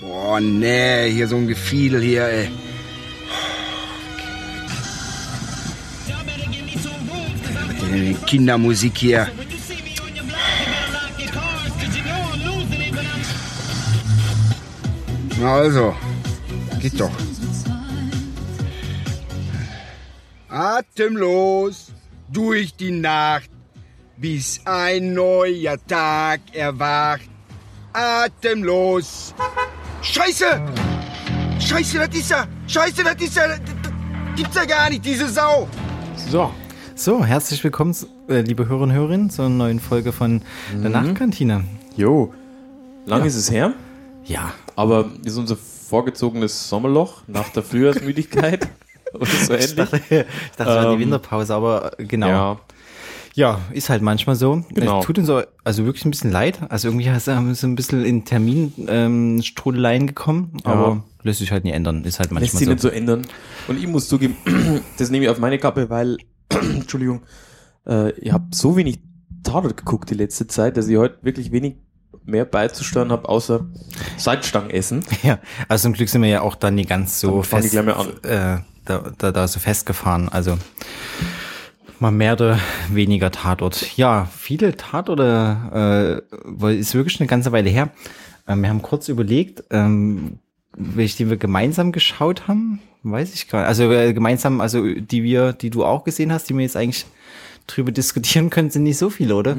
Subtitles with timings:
[0.00, 2.50] Boah, nee, hier so ein Gefiedel hier, ey.
[8.26, 9.28] Kindermusik hier.
[15.40, 15.96] Na also,
[16.80, 17.10] geht doch.
[20.48, 21.92] Atemlos
[22.28, 23.50] durch die Nacht,
[24.16, 27.28] bis ein neuer Tag erwacht.
[27.92, 29.34] Atemlos.
[30.10, 30.46] Scheiße!
[31.60, 32.46] Scheiße, das ist er!
[32.66, 33.48] Scheiße, das ist er!
[33.48, 33.58] Das
[34.36, 35.68] gibt's ja gar nicht, diese Sau!
[36.30, 36.50] So.
[36.94, 37.94] So, herzlich willkommen,
[38.28, 41.64] äh, liebe Hörerinnen und Hörer, zur neuen Folge von der Nachtkantine.
[41.96, 42.32] Jo.
[43.06, 43.74] Lang ist es her,
[44.24, 48.68] Ja, aber ist unser vorgezogenes Sommerloch nach der Frühjahrsmüdigkeit
[49.14, 49.74] oder so ich ähnlich.
[49.76, 50.26] dachte, ich dachte,
[50.58, 52.28] es war die Ähm, Winterpause, aber äh, genau.
[52.28, 52.60] Ja.
[53.38, 54.64] Ja, ist halt manchmal so.
[54.74, 54.98] Genau.
[54.98, 56.58] Es tut uns auch, also wirklich ein bisschen leid.
[56.70, 61.52] Also irgendwie hast- haben wir so ein bisschen in Terminstrudeleien ähm, gekommen, aber lässt sich
[61.52, 62.02] halt nie ändern.
[62.02, 62.72] Ist halt lässt manchmal sich so.
[62.72, 63.22] nicht so ändern.
[63.68, 64.36] Und ich muss zugeben,
[64.98, 66.16] das nehme ich auf meine Kappe, weil,
[66.50, 67.22] Entschuldigung,
[67.86, 68.98] äh, ich habe so wenig
[69.44, 71.76] Tatort geguckt die letzte Zeit, dass ich heute wirklich wenig
[72.24, 73.66] mehr beizusteuern habe, außer
[74.16, 75.04] Salzstangenessen.
[75.22, 75.38] Ja,
[75.68, 77.72] also zum Glück sind wir ja auch dann nicht ganz so Dann fest,
[78.24, 80.28] Äh, da, da, da so festgefahren.
[80.28, 80.58] Also
[82.00, 82.58] mal mehr oder
[82.90, 83.96] weniger Tatort.
[83.96, 87.90] Ja, viele Tatorte, äh, weil ist wirklich eine ganze Weile her.
[88.46, 90.38] Ähm, wir haben kurz überlegt, ähm,
[90.76, 93.68] welche die wir gemeinsam geschaut haben, weiß ich gar nicht.
[93.68, 97.06] Also äh, gemeinsam, also die wir, die du auch gesehen hast, die wir jetzt eigentlich
[97.66, 99.56] drüber diskutieren können, sind nicht so viele, oder?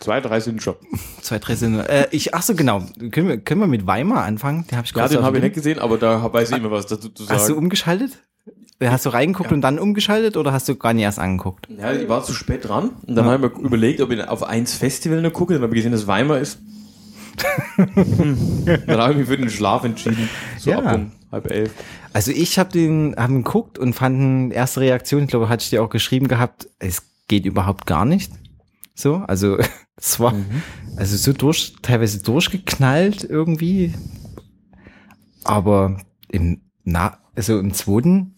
[0.00, 0.74] Zwei, drei sind schon.
[1.22, 1.78] Zwei, drei sind.
[1.78, 2.82] Äh, ich, ach so, genau.
[3.10, 4.66] Können wir, können wir mit Weimar anfangen?
[4.70, 6.86] Den habe ich Ja, den habe ich nicht gesehen, aber da weiß ich immer was
[6.86, 7.58] dazu zu Hast du sagen.
[7.58, 8.22] umgeschaltet?
[8.82, 11.66] Hast du reingeguckt und dann umgeschaltet oder hast du gar nicht erst angeguckt?
[11.70, 14.42] Ja, ich war zu spät dran und dann habe ich mir überlegt, ob ich auf
[14.42, 16.58] eins Festival noch gucke, dann habe ich gesehen, dass Weimar ist.
[17.76, 20.28] Dann habe ich mich für den Schlaf entschieden.
[20.58, 20.78] So Ja.
[20.78, 21.70] ab um halb elf.
[22.14, 25.82] Also ich habe den haben geguckt und fanden erste Reaktion, ich glaube, hatte ich dir
[25.82, 28.32] auch geschrieben gehabt, es geht überhaupt gar nicht.
[28.94, 29.58] So, also
[29.96, 30.32] es war
[30.96, 33.92] also so durch teilweise durchgeknallt irgendwie,
[35.44, 35.98] aber
[36.28, 38.35] im na also im zweiten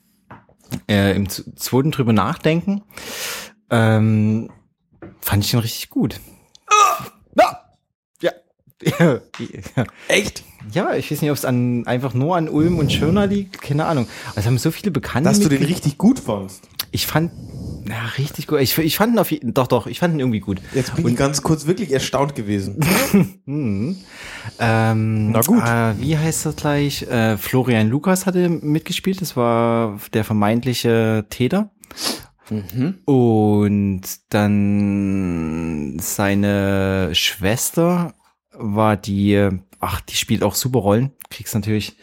[0.89, 2.83] äh, im zweiten drüber nachdenken
[3.71, 4.51] ähm,
[5.21, 6.21] fand ich ihn richtig gut.
[7.37, 7.65] Ja.
[8.23, 8.33] Ja.
[9.77, 9.85] ja.
[10.09, 10.45] Echt?
[10.73, 13.87] Ja, ich weiß nicht, ob es an, einfach nur an Ulm und Schirner liegt, keine
[13.87, 14.07] Ahnung.
[14.35, 15.29] Also haben so viele Bekannte.
[15.29, 16.69] Dass du den richtig gut fandst.
[16.91, 17.31] Ich fand,
[17.89, 18.61] ja, richtig gut.
[18.61, 20.61] Ich, ich fand ihn auf jeden, doch, doch, ich fand ihn irgendwie gut.
[20.75, 22.81] Jetzt bin ich ganz kurz wirklich erstaunt gewesen.
[23.45, 23.97] Mhm.
[24.61, 25.63] Ähm, Na gut.
[25.63, 27.03] Äh, wie heißt er gleich?
[27.03, 29.21] Äh, Florian Lukas hatte mitgespielt.
[29.21, 31.71] Das war der vermeintliche Täter.
[32.51, 32.99] Mhm.
[33.05, 38.15] Und dann seine Schwester
[38.53, 39.49] war die,
[39.81, 41.13] ach, die spielt auch super Rollen.
[41.31, 41.97] Kriegst natürlich,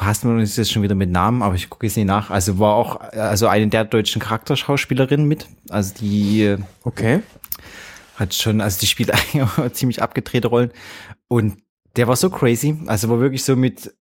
[0.00, 2.30] hast man uns jetzt schon wieder mit Namen, aber ich gucke jetzt nicht nach.
[2.30, 5.46] Also war auch, also eine der deutschen Charakterschauspielerinnen mit.
[5.70, 7.20] Also die Okay.
[8.16, 10.70] hat schon, also die spielt eigentlich ziemlich abgedrehte Rollen.
[11.28, 11.58] Und
[11.96, 12.76] der war so crazy.
[12.86, 13.94] Also war wirklich so mit,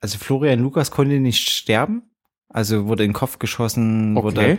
[0.00, 2.02] also Florian Lukas konnte nicht sterben.
[2.48, 4.58] Also wurde in den Kopf geschossen, wurde Okay.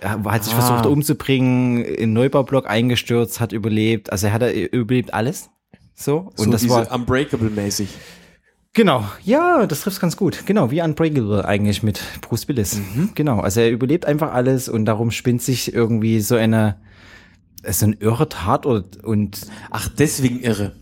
[0.00, 0.60] er hat sich Ah.
[0.60, 4.12] versucht umzubringen, in Neubau-Block eingestürzt, hat überlebt.
[4.12, 5.50] Also er hat er überlebt alles.
[5.96, 6.18] So.
[6.18, 7.88] Und so das war, Unbreakable-mäßig.
[8.72, 9.04] Genau.
[9.24, 10.44] Ja, das trifft ganz gut.
[10.46, 12.76] Genau, wie Unbreakable eigentlich mit Bruce Willis.
[12.76, 13.10] Mhm.
[13.14, 13.40] Genau.
[13.40, 16.76] Also er überlebt einfach alles und darum spinnt sich irgendwie so eine,
[17.68, 20.72] so ein irre Tatort und Ach, deswegen irre.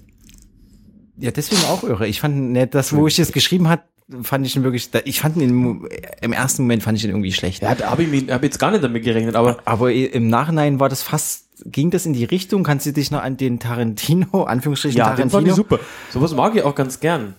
[1.17, 2.07] ja, deswegen auch irre.
[2.07, 3.85] Ich fand, ne, das, wo ich es geschrieben hat,
[4.23, 5.87] fand ich ihn wirklich, ich fand ihn
[6.21, 7.63] im, ersten Moment fand ich ihn irgendwie schlecht.
[7.63, 11.03] Ja, habe ich, hab jetzt gar nicht damit gerechnet, aber Aber im Nachhinein war das
[11.03, 12.63] fast, ging das in die Richtung?
[12.63, 15.79] Kannst du dich noch an den Tarantino, Anführungsstrichen ja, Tarantino, super.
[16.11, 17.35] Sowas mag ich auch ganz gern.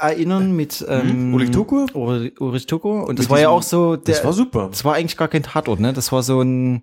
[0.00, 1.50] Erinnern mit ähm, Ulrich?
[1.56, 3.06] Uri- Ulrich Tukur.
[3.06, 4.68] Und das Mit war ja diesem- auch so, der, Das war super.
[4.70, 5.92] das war eigentlich gar kein Tatort, ne?
[5.92, 6.82] Das war so ein,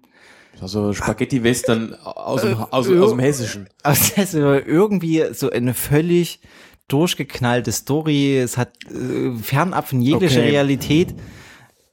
[0.61, 3.67] Also Spaghetti-Western aus, dem, aus, äh, aus dem Hessischen.
[3.83, 6.39] also das war irgendwie so eine völlig
[6.87, 8.37] durchgeknallte Story.
[8.37, 10.49] Es hat äh, fernab von jeglicher Okay.
[10.49, 11.15] Realität.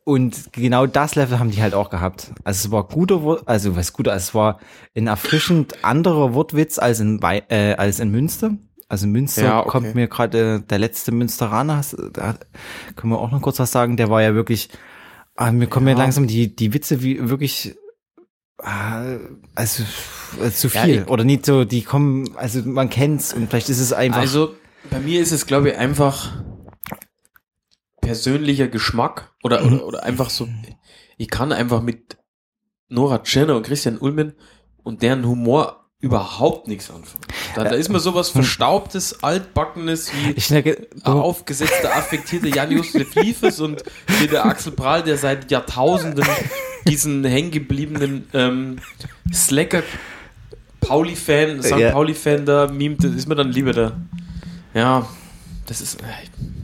[0.05, 2.33] Und genau das Level haben die halt auch gehabt.
[2.43, 4.59] Also es war guter also was guter, es war
[4.97, 8.53] ein erfrischend anderer Wortwitz als in, Wei- äh, als in Münster.
[8.91, 9.69] Also Münster Ja, okay.
[9.71, 11.81] kommt mir gerade äh, der letzte Münsteraner,
[12.13, 12.35] da
[12.97, 14.69] können wir auch noch kurz was sagen, der war ja wirklich,
[15.37, 17.77] ah, mir kommen mir langsam die, die Witze wie wirklich,
[18.59, 19.17] ah,
[19.55, 19.85] also
[20.43, 21.03] äh, zu Ja, viel.
[21.03, 24.19] ich- Oder nicht so, die kommen, also man kennt's und vielleicht ist es einfach.
[24.19, 24.55] Also
[24.91, 26.43] bei mir ist es, glaube ich, einfach
[28.01, 30.49] persönlicher Geschmack oder, oder, oder einfach so,
[31.17, 32.17] ich kann einfach mit
[32.89, 34.33] Nora Tschirner und Christian Ulmen
[34.83, 37.23] und deren Humor überhaupt nichts anfangen.
[37.55, 43.61] Da, da ist mir sowas Verstaubtes, Altbackenes wie Ich denke, ein aufgesetzter, affektierte Jan-Josef Liefers
[43.61, 43.83] und
[44.19, 46.25] hier der Axel Prahl, der seit Jahrtausenden
[46.89, 48.77] diesen hängengebliebenen ähm,
[49.33, 49.83] Slacker
[50.81, 51.77] Pauli-Fan, St.
[51.77, 51.91] Ja.
[51.93, 53.93] Pauli-Fan da mimt, das ist mir dann lieber da.
[54.73, 55.07] Ja,
[55.67, 56.05] das ist, äh,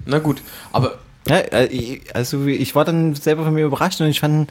[0.07, 0.41] na gut,
[0.73, 0.99] aber
[1.29, 4.51] Ja, äh, ich- also ich war dann selber von mir überrascht und ich fand,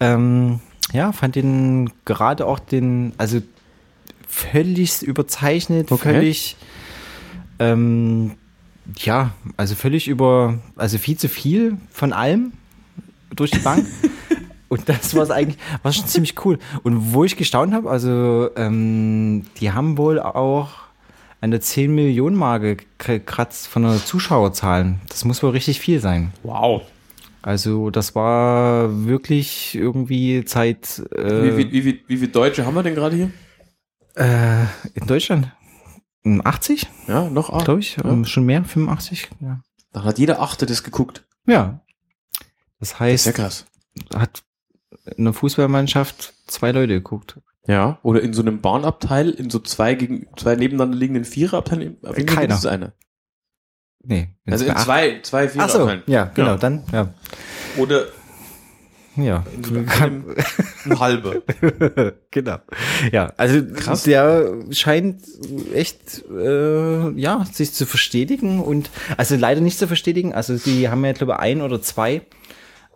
[0.00, 0.60] ähm,
[0.92, 3.40] ja, fand den gerade auch den, also
[4.30, 6.14] völlig überzeichnet, Okay.
[6.14, 6.56] völlig,
[7.58, 8.32] ähm,
[8.98, 12.52] ja, also völlig über, also viel zu viel von allem
[13.34, 13.86] durch die Bank.
[14.68, 16.58] Und das war eigentlich, war schon ziemlich cool.
[16.84, 20.68] Und wo ich gestaunt habe, also ähm, die haben wohl auch
[21.40, 25.00] an der 10 Millionen Marke gekratzt von der Zuschauerzahlen.
[25.08, 26.32] Das muss wohl richtig viel sein.
[26.42, 26.82] wow.
[27.42, 32.74] Also das war wirklich irgendwie Zeit äh, Wie, wie, wie, wie, wie viele Deutsche haben
[32.74, 33.30] wir denn gerade hier?
[34.16, 34.62] Äh,
[34.94, 35.52] in Deutschland.
[36.24, 37.64] Um 80, Ja, noch acht.
[37.64, 38.02] glaube ich.
[38.04, 39.30] Um, schon mehr, 85.
[39.40, 39.60] Ja.
[39.92, 41.24] Dann hat jeder Achte das geguckt.
[41.46, 41.80] ja.
[42.78, 43.66] Das Das heißt, ist ja krass.
[44.14, 44.42] hat
[45.16, 47.38] in der Fußballmannschaft zwei Leute geguckt.
[47.66, 51.98] Ja, oder in so einem Bahnabteil, in so zwei gegen zwei nebeneinander liegenden Viererabteilen.
[52.02, 52.54] Fall Keiner.
[52.54, 52.94] ist eine.
[54.02, 54.30] Nee.
[54.46, 55.52] Also in zwei, zwei Ach so,
[55.86, 56.02] Viererabteilen.
[56.06, 56.56] ja, genau, Ja.
[56.56, 57.14] dann, ja.
[57.76, 58.06] Oder
[59.16, 59.44] Ja.
[59.54, 60.24] in so einem,
[60.84, 61.36] ein halber.
[62.30, 62.58] genau.
[63.12, 64.04] Ja, also Krass.
[64.04, 65.22] der scheint
[65.74, 70.32] echt äh, ja sich zu verstetigen und also leider nicht zu verstetigen.
[70.32, 72.22] Also die haben ja glaube ich ein oder zwei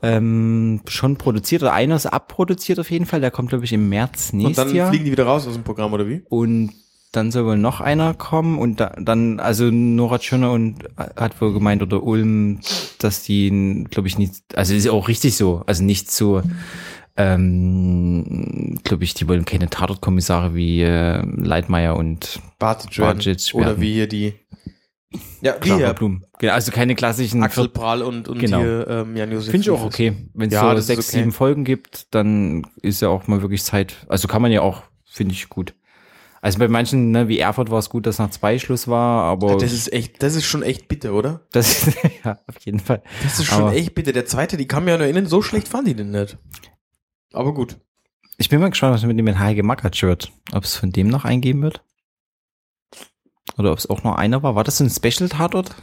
[0.02, 3.20] ähm, schon produziert oder einer ist abproduziert auf jeden Fall.
[3.20, 5.54] Der kommt glaube ich im März Und nächstes dann Jahr fliegen die wieder raus aus
[5.54, 6.22] dem Programm, oder wie?
[6.28, 6.72] und
[7.14, 11.52] dann soll wohl noch einer kommen und da, dann, also Nora Tschirner und hat wohl
[11.52, 12.60] gemeint oder Ulm,
[12.98, 16.42] dass die, glaube ich, nicht, also ist ja auch richtig so, also nicht so,
[17.16, 22.98] ähm, glaube ich, die wollen keine Tatortkommissare wie äh, Leitmeier und Bartic,
[23.54, 24.34] Oder wie hier die.
[25.40, 25.92] Ja, wie Clara hier.
[25.94, 26.24] Blum.
[26.40, 28.58] Genau, also keine klassischen Axel Prahl und, und Genau.
[28.58, 29.50] hier ähm, Jan Josef.
[29.52, 30.28] Finde ich auch okay.
[30.34, 31.18] Wenn es Ja, so sechs, okay.
[31.18, 33.94] sieben Folgen gibt, dann ist ja auch mal wirklich Zeit.
[34.08, 35.74] Also kann man ja auch, finde ich gut.
[36.42, 39.56] Also bei manchen, ne, wie Erfurt war es gut, dass nach zwei Schluss war, aber
[39.56, 41.40] Das ist echt, das ist schon echt bitter, oder?
[41.52, 41.86] das
[42.24, 43.02] ja, auf jeden Fall.
[43.22, 44.12] Das ist schon Aber- echt bitter.
[44.12, 46.36] Der zweite, die kann mir ja nur erinnern, so schlecht fand ich den nicht.
[47.34, 47.76] Aber gut.
[48.38, 50.32] Ich bin mal gespannt, was mit dem Heike Mackert wird.
[50.52, 51.82] Ob es von dem noch eingeben wird?
[53.58, 54.54] Oder ob es auch nur einer war.
[54.54, 55.74] War das ein Special-Tatort?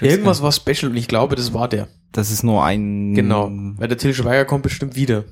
[0.00, 1.88] Irgendwas war special und ich glaube, das war der.
[2.12, 3.14] Das ist nur ein.
[3.14, 3.50] Genau.
[3.50, 5.24] Weil der Till Schweiger kommt bestimmt wieder.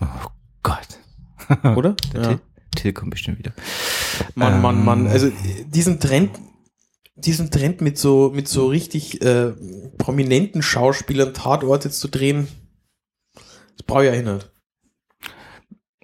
[0.00, 0.28] Oh
[0.62, 0.98] Gott.
[1.76, 1.94] Oder?
[2.12, 2.28] Der ja.
[2.28, 2.40] Till,
[2.76, 3.52] Till kommt bestimmt wieder.
[4.34, 4.84] Mann, Mann, Ähm.
[4.84, 5.06] Mann.
[5.08, 5.32] Also äh,
[5.66, 6.30] diesen Trend,
[7.16, 9.52] diesen Trend mit so, mit so richtig äh,
[9.98, 12.48] prominenten Schauspielern Tatorte zu drehen,
[13.34, 14.50] das brauche ich ja nicht.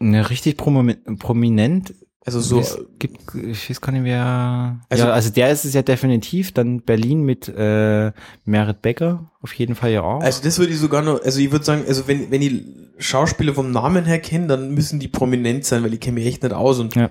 [0.02, 1.94] Ne, richtig promi prominent.
[2.24, 4.80] Also so, Es gibt, ich weiß gar nicht wer.
[4.88, 6.52] Also- ja, also der ist es ja definitiv.
[6.52, 8.12] Dann Berlin mit äh,
[8.44, 9.30] Merit Becker.
[9.40, 10.20] Auf jeden Fall ja auch.
[10.20, 12.64] also das würde ich sogar noch, also ich würde sagen, also wenn, wenn die
[12.98, 16.44] Schauspieler vom Namen her kennen, dann müssen die prominent sein, weil ich kenne mich echt
[16.44, 17.10] nicht aus und Ja.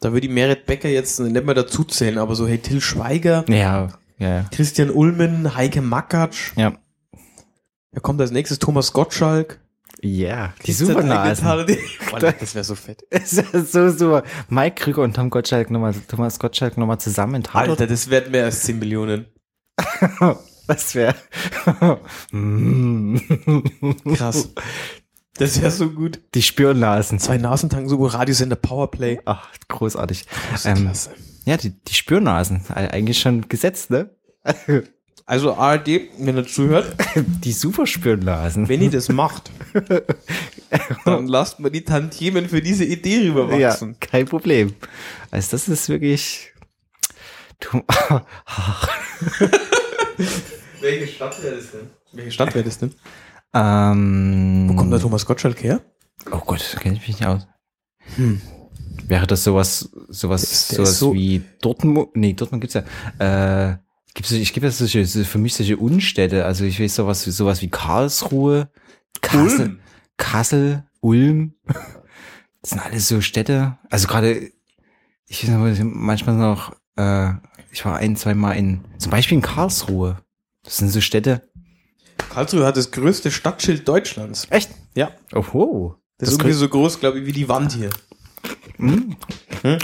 [0.00, 3.44] da würde ich Merit Becker jetzt nicht mehr dazu zählen, aber so hey Till Schweiger,
[3.48, 4.44] ja, ja, ja.
[4.50, 6.72] Christian Ulmen, Heike Makatsch, Ja.
[7.92, 8.58] wer kommt als nächstes?
[8.58, 9.60] Thomas Gottschalk.
[10.02, 11.44] Ja, die Supernasen.
[11.44, 11.88] drei Gitarren?
[12.10, 13.02] Boah, das wäre so fett.
[13.10, 14.22] Es ist so, so.
[14.48, 17.68] Mike Krüger und Tom Gottschalk nochmal, Thomas Gottschalk nochmal zusammen in Tatort.
[17.70, 19.26] Alter, das wird mehr als 10 Millionen.
[20.66, 21.14] Was wäre?
[24.14, 24.52] Krass.
[25.38, 26.20] Das wäre so gut.
[26.34, 27.18] Die Spürnasen.
[27.18, 29.20] Zwei Nasentanken, so Radiosender Powerplay.
[29.26, 30.24] Ach, großartig.
[30.64, 30.90] Ähm,
[31.44, 32.62] ja, die, die Spürnasen.
[32.68, 34.10] Eigentlich schon gesetzt, ne?
[35.28, 36.94] Also ARD, wenn ihr zuhört,
[37.44, 38.68] Die Superspürnasen.
[38.68, 39.50] wenn ihr das macht,
[41.04, 43.96] dann lasst mal die Tantiemen für diese Idee Ja, rüberwachsen.
[43.98, 44.74] kein Problem.
[45.32, 46.52] Also das ist wirklich.
[47.58, 47.82] Du,
[50.80, 51.90] Welche Stadt wäre das denn?
[52.12, 52.92] Welche Stadt wäre das denn?
[53.54, 55.80] ähm, Wo kommt der Thomas Gottschalk her?
[56.30, 57.46] Oh Gott, kenne ich mich nicht aus.
[58.16, 58.40] Hm.
[59.08, 62.08] Wäre das sowas, sowas, Der ist- der sowas so- wie Dortmund?
[62.14, 62.84] Nee, Dortmund gibt's ja.
[63.72, 63.78] Äh,
[64.16, 66.44] gibt's, ich gebe das solche, so für mich solche Unstädte.
[66.44, 68.68] Also ich weiß sowas, sowas wie Karlsruhe,
[69.20, 69.80] Kassel, Ulm.
[70.16, 71.54] Kassel, Ulm.
[72.62, 73.78] Das sind alles so Städte.
[73.90, 74.50] Also gerade,
[75.28, 77.34] ich weiß noch, manchmal noch, äh,
[77.70, 80.20] ich war ein, zwei Mal in, zum Beispiel in Karlsruhe.
[80.64, 81.48] Das sind so Städte.
[82.16, 84.48] Karlsruhe hat das größte Stadtschild Deutschlands.
[84.50, 84.70] Echt?
[84.96, 85.12] Ja.
[85.32, 87.90] Oh, Das, ist ungefähr so groß, glaube ich, wie die Wand hier.
[88.78, 89.12] Mm.
[89.62, 89.78] Hm?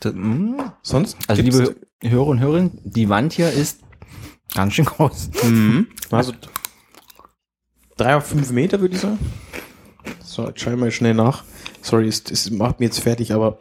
[0.00, 0.60] Das, mm.
[0.82, 1.16] Sonst?
[1.28, 3.80] Also liebe Hörer und Hörerinnen, die Wand hier ist
[4.54, 5.30] ganz schön groß.
[5.44, 5.88] Mhm.
[6.10, 6.32] Also
[7.96, 9.18] drei auf fünf Meter, würde ich sagen.
[10.22, 11.44] So, jetzt schau ich mal schnell nach.
[11.82, 13.58] Sorry, es, es macht mir jetzt fertig, aber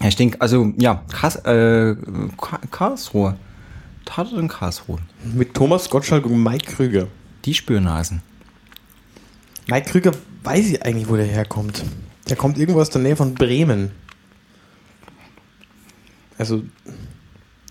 [0.00, 1.96] Ja, ich denke, also, ja, Kars, äh,
[2.40, 3.36] Ka- Karlsruhe.
[4.04, 4.98] Tatort in Karlsruhe.
[5.34, 7.08] Mit Thomas Gottschalk und Mike Krüger.
[7.46, 8.20] Die Spürnasen.
[9.66, 10.12] Mike Krüger
[10.42, 11.82] weiß ich eigentlich, wo der herkommt.
[12.28, 13.92] Der kommt irgendwo aus der Nähe von Bremen.
[16.38, 16.62] Also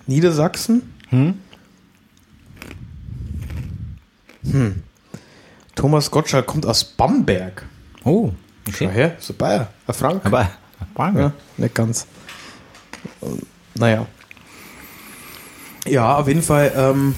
[0.08, 0.94] Niedersachsen?
[1.10, 1.36] Hm?
[5.76, 7.66] Thomas Gottschalk kommt aus Bamberg.
[8.04, 8.32] Oh,
[8.72, 8.94] Schau okay.
[8.94, 9.70] her, so Bayer.
[9.88, 10.26] Ein Frank.
[10.26, 10.50] Aber,
[10.94, 11.20] Bange.
[11.22, 12.08] Ja, nicht ganz.
[13.76, 14.06] Naja.
[15.86, 17.16] Ja, auf jeden Fall ähm,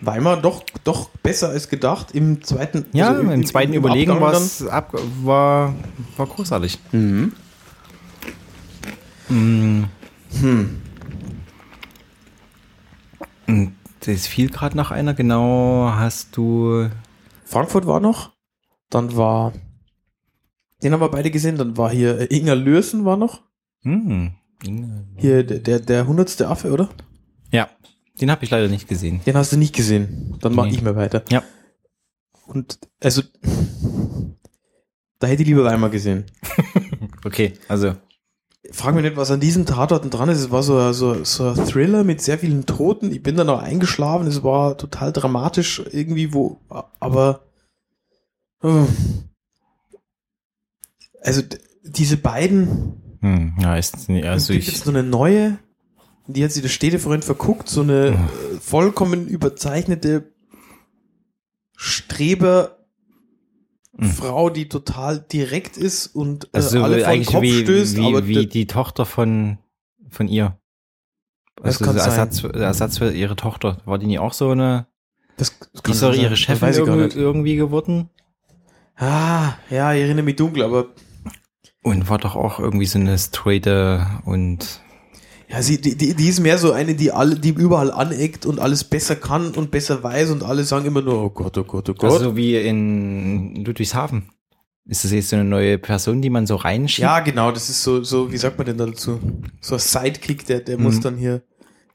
[0.00, 4.66] Weimar doch, doch besser als gedacht im zweiten Ja, also im, zweiten Überlegen Abgang war's
[4.66, 4.92] ab,
[5.22, 5.74] war,
[6.16, 6.78] war großartig.
[6.92, 7.32] dann.
[9.28, 9.84] Mhm.
[13.46, 16.88] Und Das fiel gerade nach einer, genau hast du.
[17.44, 18.32] Frankfurt war noch.
[18.90, 19.52] Dann war.
[20.82, 21.56] Den haben wir beide gesehen.
[21.56, 23.42] Dann war hier äh, Inga Lürsen war noch.
[23.82, 24.32] Hm,
[25.16, 26.88] Hier der, der, der hundertste Affe, oder?
[27.50, 27.68] ja,
[28.20, 29.20] den habe ich leider nicht gesehen.
[29.26, 30.36] Den hast du nicht gesehen.
[30.40, 30.72] Dann mach Nee.
[30.72, 31.24] ich mal weiter.
[31.30, 31.42] Ja.
[32.46, 33.22] Und also.
[35.18, 36.24] Da hätte ich lieber Weimar gesehen.
[37.24, 37.94] Okay, also.
[38.72, 40.38] Frag mich nicht, was an diesen Tatorten dran ist.
[40.38, 43.12] Es war so, so, so ein Thriller mit sehr vielen Toten.
[43.12, 44.26] Ich bin dann auch eingeschlafen.
[44.26, 46.58] Es war total dramatisch irgendwie, wo,
[46.98, 47.42] aber,
[48.62, 48.84] äh,
[51.20, 51.42] also,
[51.84, 54.72] diese beiden, Hm, ja, ist also gibt ich.
[54.72, 55.58] jetzt so eine neue,
[56.26, 58.16] die hat sich der Städtefreund verguckt, so eine äh,
[58.60, 60.32] vollkommen überzeichnete
[61.76, 62.81] Streber,
[63.94, 64.06] Mhm.
[64.06, 67.96] Frau, die total direkt ist und äh, Also alle vor den eigentlich Kopf wie, stößt,
[67.96, 69.58] wie, aber wie die Tochter von,
[70.08, 70.58] von ihr.
[71.56, 72.10] Das Also kann so sein.
[72.10, 73.78] Ersatz, Ersatz für ihre Tochter.
[73.84, 74.86] War die nicht auch so eine?
[75.36, 78.08] das Die ist doch ihre Das Chefin irgendwie, irgendwie geworden.
[78.96, 80.86] Ah, ja, ich erinnere mich dunkel, aber
[81.82, 84.80] Und war doch auch irgendwie so eine straighte und
[85.52, 88.58] ja, sie, die, die, die ist mehr so eine, die alle, die überall aneckt und
[88.58, 91.90] alles besser kann und besser weiß und alle sagen immer nur, oh Gott, oh Gott,
[91.90, 92.10] oh Gott.
[92.12, 94.30] also wie in Ludwigshafen.
[94.86, 97.02] Ist das jetzt so eine neue Person, die man so reinschiebt?
[97.04, 99.20] ja, genau, das ist so, so, wie sagt man denn dazu?
[99.60, 101.00] So ein Sidekick, der, der muss Mhm.
[101.02, 101.42] dann hier.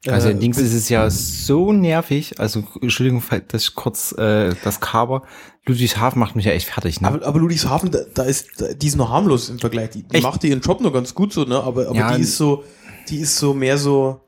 [0.06, 2.40] äh, Also in Dings ist es ja so nervig.
[2.40, 5.24] Also Entschuldigung, falls das ich kurz äh, das Kaber.
[5.66, 7.02] Ludwigshafen macht mich ja echt fertig.
[7.02, 7.10] Ne?
[7.10, 9.90] aber, aber Ludwigshafen, da, da ist, da, die ist noch harmlos im Vergleich.
[9.90, 11.62] Die, die macht ihren Job noch ganz gut so, ne?
[11.62, 12.64] Aber, aber Ja, die ist so,
[13.10, 14.22] die ist so mehr so,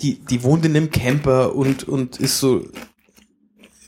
[0.00, 2.64] die, die wohnt in einem Camper und, und ist so,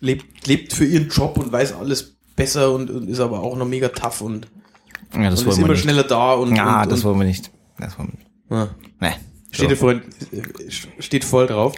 [0.01, 3.67] lebt, lebt für ihren Job und weiß alles besser und, und ist aber auch noch
[3.67, 4.47] mega tough und,
[5.15, 5.81] ja, das und ist immer nicht.
[5.83, 7.51] schneller da und, Ja, und, das wollen wir nicht.
[7.79, 8.31] Das wollen wir nicht.
[8.51, 8.75] ja.
[9.01, 9.15] Nee.
[9.51, 11.75] Steht der Freund, äh, steht voll drauf.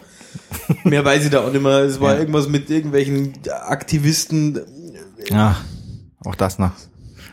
[0.85, 1.79] Mehr weiß ich da auch nicht mehr.
[1.85, 2.19] Es war Ja.
[2.21, 4.61] irgendwas mit irgendwelchen Aktivisten.
[5.29, 5.57] Ja,
[6.25, 6.73] auch das noch.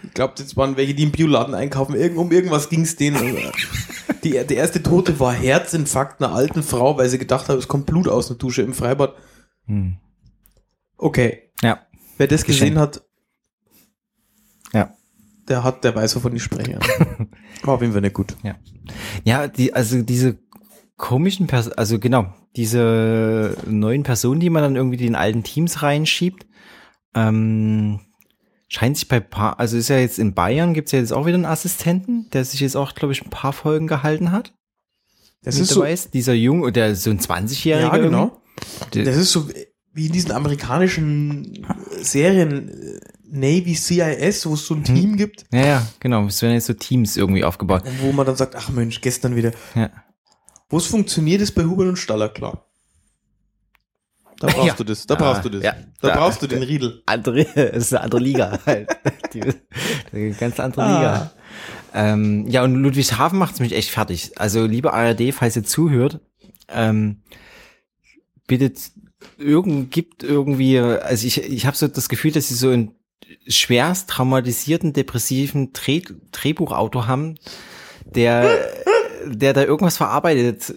[0.04, 1.96] Ich glaube, das waren welche, die im Bioladen einkaufen.
[1.96, 3.18] Irgend, um irgendwas ging es denen.
[4.24, 7.86] Die, der erste Tote war Herzinfarkt einer alten Frau, weil sie gedacht hat, es kommt
[7.86, 9.16] Blut aus der Dusche im Freibad.
[9.66, 9.98] Hm.
[10.98, 11.80] Okay, Ja,
[12.18, 13.04] wer das gesehen hat,
[14.74, 14.94] ja.
[15.48, 16.80] der hat, der weiß, wovon ich spreche.
[17.64, 18.36] War auf jeden Fall nicht gut.
[19.24, 20.40] Ja, die, also diese
[20.96, 26.48] komischen Personen, also genau, diese neuen Personen, die man dann irgendwie den alten Teams reinschiebt,
[27.14, 28.00] ähm,
[28.68, 31.36] scheint sich bei paar, also ist ja jetzt in Bayern, gibt's ja jetzt auch wieder
[31.36, 34.54] einen Assistenten, der sich jetzt auch, glaube ich, ein paar Folgen gehalten hat.
[35.44, 36.14] Das ist so, ist.
[36.14, 37.80] Dieser Junge, der so ein 20-Jähriger.
[37.80, 38.42] ja, genau.
[38.92, 39.04] irgendwie.
[39.04, 39.48] Das ist so
[39.94, 41.66] wie in diesen amerikanischen
[42.02, 46.26] Serien äh, Navy CIS, wo es so ein Team gibt, Ja, ja, genau.
[46.26, 47.84] Es werden jetzt so Teams irgendwie aufgebaut.
[48.02, 49.52] wo man dann sagt, ach Mensch, gestern wieder.
[49.76, 49.90] Ja.
[50.70, 52.67] Wo es funktioniert, ist bei Huber und Staller klar.
[54.40, 54.74] Da brauchst Ja.
[54.76, 55.64] du das, da Ja, brauchst du das.
[55.64, 55.76] ja.
[56.02, 56.16] Da Ja.
[56.18, 57.02] brauchst du den Riedel.
[57.06, 58.90] andere, es ist eine andere Liga halt.
[59.34, 59.42] Die,
[60.14, 60.98] die ganz andere Ah.
[60.98, 61.32] Liga.
[61.94, 64.32] Ähm, ja, und Ludwigshafen macht's mich echt fertig.
[64.40, 66.20] Also, liebe ARD, falls ihr zuhört,
[66.70, 67.22] ähm,
[68.46, 68.72] bitte
[69.38, 72.92] irgend, gibt irgendwie, also ich, ich habe so das Gefühl, dass sie so einen
[73.48, 76.02] schwerst traumatisierten, depressiven Dreh,
[76.32, 77.36] Drehbuchautor haben,
[78.06, 78.50] der,
[79.26, 80.74] der da irgendwas verarbeitet,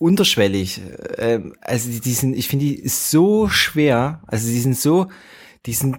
[0.00, 0.80] unterschwellig.
[1.18, 5.08] Ähm, also die, die sind, ich finde die so schwer, also die sind so,
[5.66, 5.98] die sind,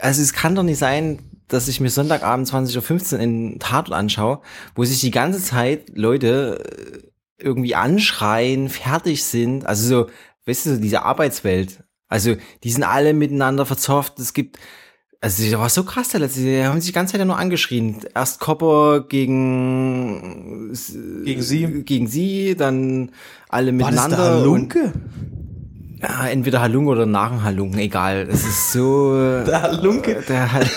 [0.00, 1.18] also es kann doch nicht sein,
[1.48, 4.40] dass ich mir Sonntagabend 20.15 Uhr in Tatort anschaue,
[4.74, 10.10] wo sich die ganze Zeit Leute äh, irgendwie anschreien, fertig sind, also so,
[10.46, 11.84] weißt du, diese Arbeitswelt.
[12.08, 14.20] Also, die sind alle miteinander verzofft.
[14.20, 14.58] Es gibt,
[15.26, 17.38] also, das war so krass, der letzte, die haben sich die ganze Zeit ja nur
[17.38, 17.96] angeschrien.
[18.14, 20.72] Erst Kopper gegen,
[21.24, 21.82] Gegen sie.
[21.84, 23.10] gegen sie, dann
[23.48, 24.16] alle War das miteinander.
[24.16, 24.40] der und-
[24.74, 24.92] Halunke?
[26.02, 27.06] ja, entweder Halunge oder
[27.42, 28.28] Halunge, egal.
[28.30, 29.14] Es ist so.
[29.46, 30.22] Der Halunke?
[30.28, 30.66] Der Hal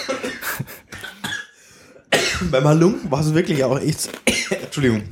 [2.51, 4.09] Beim Halunken war es wirklich auch echt
[4.63, 5.03] Entschuldigung.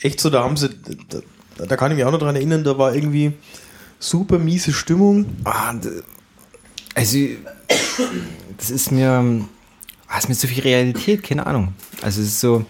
[0.00, 0.70] Echt so, da haben sie,
[1.08, 1.18] da,
[1.66, 3.32] da kann ich mich auch noch dran erinnern, da war irgendwie
[3.98, 5.26] super miese Stimmung.
[5.44, 5.74] Ah,
[6.94, 7.18] also,
[8.56, 9.46] das ist mir,
[10.08, 11.74] ah, ist mir zu viel Realität, keine Ahnung.
[12.02, 12.64] Also, es ist so,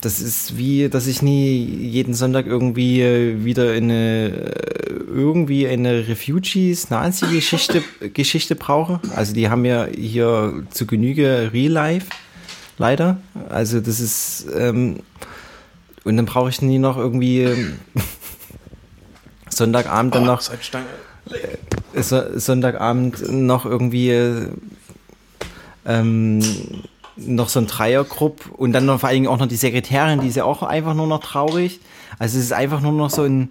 [0.00, 5.66] das ist wie, dass ich nie jeden Sonntag irgendwie äh, wieder in eine, äh, irgendwie
[5.68, 7.82] eine Refugees-Nazi-Geschichte
[8.12, 9.00] Geschichte brauche.
[9.14, 12.06] Also, die haben ja hier zu Genüge Real Life,
[12.78, 13.18] leider.
[13.48, 15.00] Also, das ist, ähm,
[16.04, 17.78] und dann brauche ich nie noch irgendwie ähm,
[19.48, 20.86] Sonntagabend dann noch Seit Stange.
[21.26, 21.36] so,
[21.94, 24.48] Sonntagabend noch irgendwie äh,
[25.86, 26.40] ähm,
[27.16, 30.28] noch so ein Dreiergrupp und dann noch vor allen Dingen auch noch die Sekretärin, die
[30.28, 31.80] ist ja auch einfach nur noch traurig.
[32.18, 33.50] Also es ist einfach nur noch so ein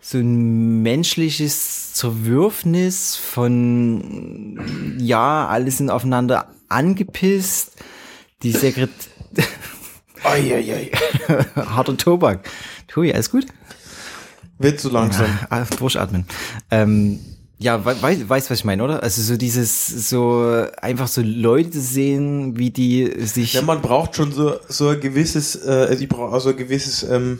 [0.00, 7.72] so ein menschliches Zerwürfnis von ja, alle sind aufeinander angepisst.
[8.42, 8.90] Die Sekret
[10.22, 10.90] Eieiei.
[11.56, 12.48] harter Tobak.
[12.86, 13.46] Tui, alles gut?
[14.58, 15.26] Wird so langsam.
[15.50, 16.26] Ah, durchatmen.
[16.70, 17.18] Ähm,
[17.58, 19.02] ja, we wei weißt, was ich meine, oder?
[19.02, 23.54] Also so dieses, so einfach so Leute sehen, wie die sich.
[23.54, 27.38] Ja, man braucht schon so, so ein gewisses, äh, ich brauche also ein gewisses ähm,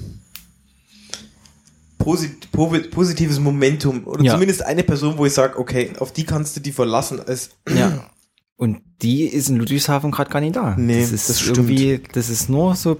[1.98, 4.06] posit posi- positives Momentum.
[4.06, 4.32] Oder Ja.
[4.32, 7.20] zumindest eine Person, wo ich sage, okay, auf die kannst du die verlassen.
[7.20, 8.08] Als, ja.
[8.56, 10.74] Und die ist in Ludwigshafen gerade gar nicht da.
[10.78, 11.58] Nee, das ist das stimmt.
[11.58, 12.98] irgendwie, das ist nur so,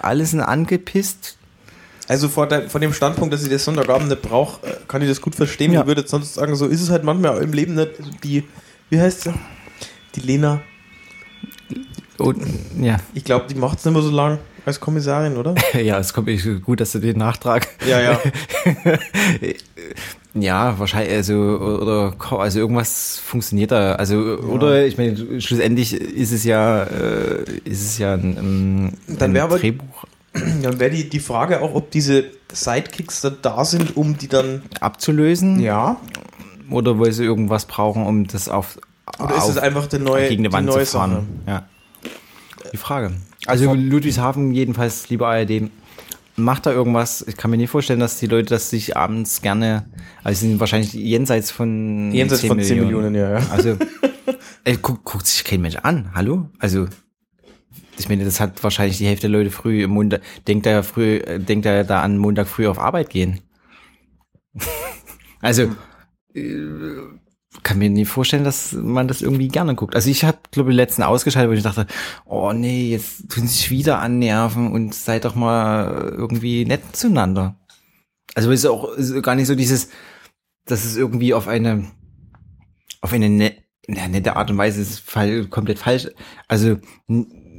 [0.00, 1.37] alles angepisst.
[2.08, 5.08] Also vor, der, von dem Standpunkt, dass ich das Sonntagabend nicht brauche, äh, kann ich
[5.08, 5.72] das gut verstehen.
[5.72, 5.82] Ja.
[5.82, 7.90] Ich würde jetzt sonst sagen, so ist es halt manchmal im Leben nicht.
[7.98, 8.44] Also die,
[8.90, 9.34] wie heißt sie?
[10.14, 10.62] Die Lena.
[12.16, 12.42] Und,
[12.80, 12.96] ja.
[13.14, 15.54] Ich glaube, die macht es nicht mehr so lang als Kommissarin, oder?
[15.80, 16.28] ja, es kommt
[16.64, 17.68] gut, dass du den Nachtrag.
[17.86, 18.20] Ja, ja.
[20.34, 23.94] Ja, wahrscheinlich, also, oder, also irgendwas funktioniert da.
[23.94, 28.36] Also, oder, ich meine, schlussendlich ist es ja, äh, ist es ja ein,
[29.08, 30.04] ähm, ein aber- Drehbuch
[30.62, 34.62] Dann wäre die, die Frage auch, ob diese Sidekicks da, da sind, um die dann.
[34.80, 35.60] abzulösen.
[35.60, 35.96] Ja.
[36.70, 38.78] Oder weil sie irgendwas brauchen, um das auf,
[39.18, 41.12] Oder ist auf es einfach der neue, gegen eine die Wand neue zu fahren?
[41.12, 41.24] Sache?
[41.46, 41.68] Ja.
[42.72, 43.12] Die Frage.
[43.46, 45.70] Also Ludwigshafen jedenfalls, lieber ARD,
[46.36, 47.24] macht da irgendwas.
[47.26, 49.86] Ich kann mir nicht vorstellen, dass die Leute das sich abends gerne,
[50.22, 53.46] also sind wahrscheinlich jenseits von Jenseits von 10 Millionen, ja, ja.
[53.50, 53.76] Also
[54.64, 56.10] ey, guckt, guckt sich kein Mensch an.
[56.14, 56.48] Hallo?
[56.58, 56.86] Also
[57.98, 60.82] ich meine, das hat wahrscheinlich die Hälfte der Leute früh im Montag, denkt da ja
[60.82, 63.40] früh, denkt ja da an Montag früh auf Arbeit gehen.
[65.40, 65.74] also
[66.34, 66.96] äh,
[67.62, 69.94] kann mir nie vorstellen, dass man das irgendwie gerne guckt.
[69.94, 71.86] Also ich habe, glaube ich, letzten ausgeschaltet, wo ich dachte,
[72.24, 77.56] oh nee, jetzt tun sie sich wieder annerven und seid doch mal irgendwie nett zueinander.
[78.34, 79.88] Also es ist auch ist gar nicht so dieses,
[80.66, 81.90] dass es irgendwie auf eine
[83.00, 83.56] auf eine ne,
[83.86, 86.08] na, nette Art und Weise ist fall, komplett falsch.
[86.46, 86.76] Also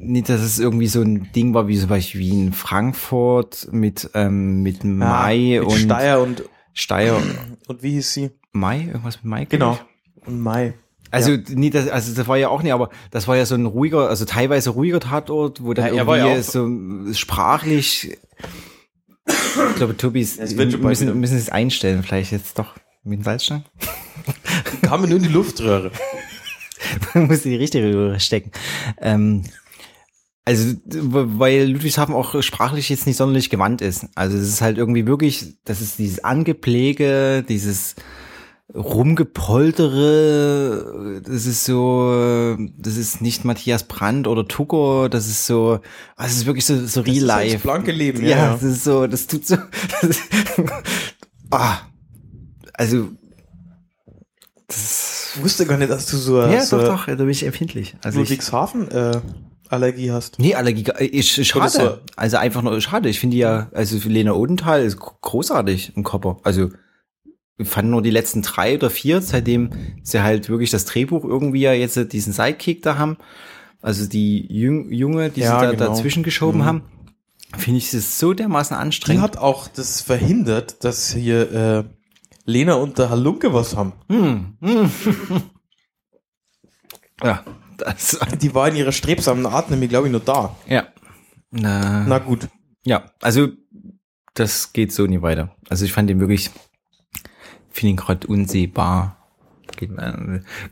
[0.02, 4.10] nicht, dass es irgendwie so ein Ding war wie zum Beispiel wie in Frankfurt mit
[4.14, 7.22] ähm, mit Mai mit und Steyr und, Steyr
[7.68, 8.32] und wie hieß sie?
[8.52, 9.78] Mai irgendwas mit Mai Genau.
[10.26, 10.74] Und Mai.
[11.12, 13.66] Also nie das, also das war ja auch nicht, aber das war ja so ein
[13.66, 16.70] ruhiger, also teilweise ruhiger Tatort, wo dann Ja, irgendwie ja so
[17.14, 18.18] sprachlich.
[19.28, 21.08] Ich glaube, Tobi, Es wird schon bald wieder.
[21.08, 23.64] müssen, müssen es einstellen, vielleicht jetzt doch mit dem Salzstein.
[24.84, 25.92] Kam nur in die Luftröhre.
[27.14, 28.52] Man muss die richtige Röhre stecken.
[29.02, 29.44] Ähm,
[30.50, 34.08] also, weil Ludwigshafen auch sprachlich jetzt nicht sonderlich gewandt ist.
[34.16, 37.94] Also es ist halt irgendwie wirklich, das ist dieses Angepflege, dieses
[38.74, 45.82] Rumgepoltere, das ist so, das ist nicht Matthias Brandt oder Tucker, das ist so,
[46.16, 47.54] ah, es ist wirklich so, so real ist halt life.
[47.54, 49.56] das blanke Leben, ja, ja, das ist so, das tut so,
[50.02, 50.24] das ist,
[51.52, 51.78] ah,
[52.74, 53.10] also,
[54.66, 57.44] das Ich wusste gar nicht, dass du so, ja, so doch, doch, da bin ich
[57.44, 57.96] empfindlich.
[58.04, 59.22] Also ich, Ludwigshafen äh,
[59.70, 60.40] Allergie hast.
[60.40, 61.70] nee, Allergie, äh, ich, schade.
[61.70, 63.08] so- Also einfach nur schade.
[63.10, 66.38] Ich finde die ja, also für Lena Odenthal ist gro- großartig im Körper.
[66.44, 66.70] Also
[67.62, 69.70] fand nur die letzten drei oder vier, seitdem
[70.02, 73.18] sie halt wirklich das Drehbuch irgendwie ja jetzt diesen Sidekick da haben.
[73.82, 75.86] Also die Jüng, Junge, die Ja, sie da genau.
[75.88, 76.66] dazwischen geschoben Mhm.
[76.66, 76.82] haben,
[77.58, 79.22] finde ich es so dermaßen Die anstrengend.
[79.24, 81.84] hat auch das verhindert, dass hier äh,
[82.46, 83.94] Lena und der Halunke was haben.
[84.10, 84.92] Hm, hm.
[87.24, 87.44] ja,
[87.80, 90.56] das, Die war in ihrer strebsamen Art nämlich, glaube ich, nur da.
[90.68, 90.88] ja.
[91.52, 92.48] Na, Na gut.
[92.86, 93.48] Ja, also
[94.36, 95.56] das geht so nie weiter.
[95.68, 96.52] Also ich fand den wirklich,
[97.72, 99.16] finde ihn gerade unsehbar.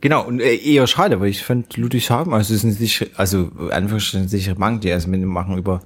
[0.02, 3.52] Genau, und äh, eher schade, weil ich fand Ludwigshafen, also es ist ein sicher, also
[3.72, 5.82] einfach ein sicherer Bank, die also mit dem machen über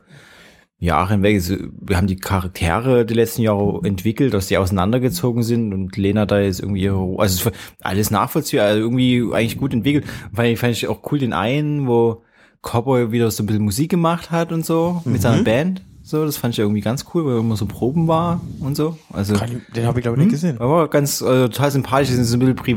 [0.82, 1.36] Jahre hinweg.
[1.36, 6.26] Also, wir haben die Charaktere die letzten Jahre entwickelt, dass die auseinandergezogen sind und Lena
[6.26, 10.06] da ist irgendwie ihre, also alles nachvollziehbar, also irgendwie eigentlich gut entwickelt.
[10.32, 12.24] Weil ich fand ich auch cool den einen, wo
[12.64, 15.84] Cowboy wieder so ein bisschen Musik gemacht hat und so mit seiner Band.
[16.04, 18.98] So, das fand ich irgendwie ganz cool, weil er immer so Proben war und so.
[19.14, 19.36] Also
[19.76, 20.60] Den habe ich glaube ich nicht gesehen.
[20.60, 22.76] aber ganz äh, total sympathisch, dass sie so ein bisschen Pri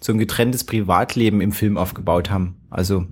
[0.00, 2.56] so ein getrenntes Privatleben im Film aufgebaut haben.
[2.70, 3.06] Also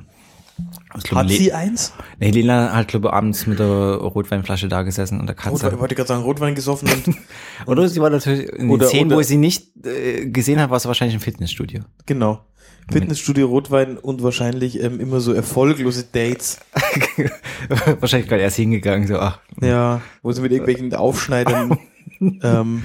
[1.03, 1.93] glaub, Hat sie eins?
[2.19, 5.51] Nee, Lena hat, glaube ich, abends mit der Rotweinflasche da gesessen und der Katze.
[5.53, 7.17] Rotwein, ich wollte gerade sagen, Rotwein gesoffen und
[7.67, 10.77] Oder sie war natürlich in den Szenen, oder- wo sie nicht äh, gesehen hat, war
[10.77, 11.83] es wahrscheinlich im Fitnessstudio.
[12.07, 12.45] genau.
[12.91, 16.59] Fitnessstudio Rotwein und wahrscheinlich ähm, immer so erfolglose Dates.
[18.01, 21.79] wahrscheinlich gerade erst hingegangen, so, ach, Ja, wo sie mit irgendwelchen Aufschneidern
[22.43, 22.83] ähm,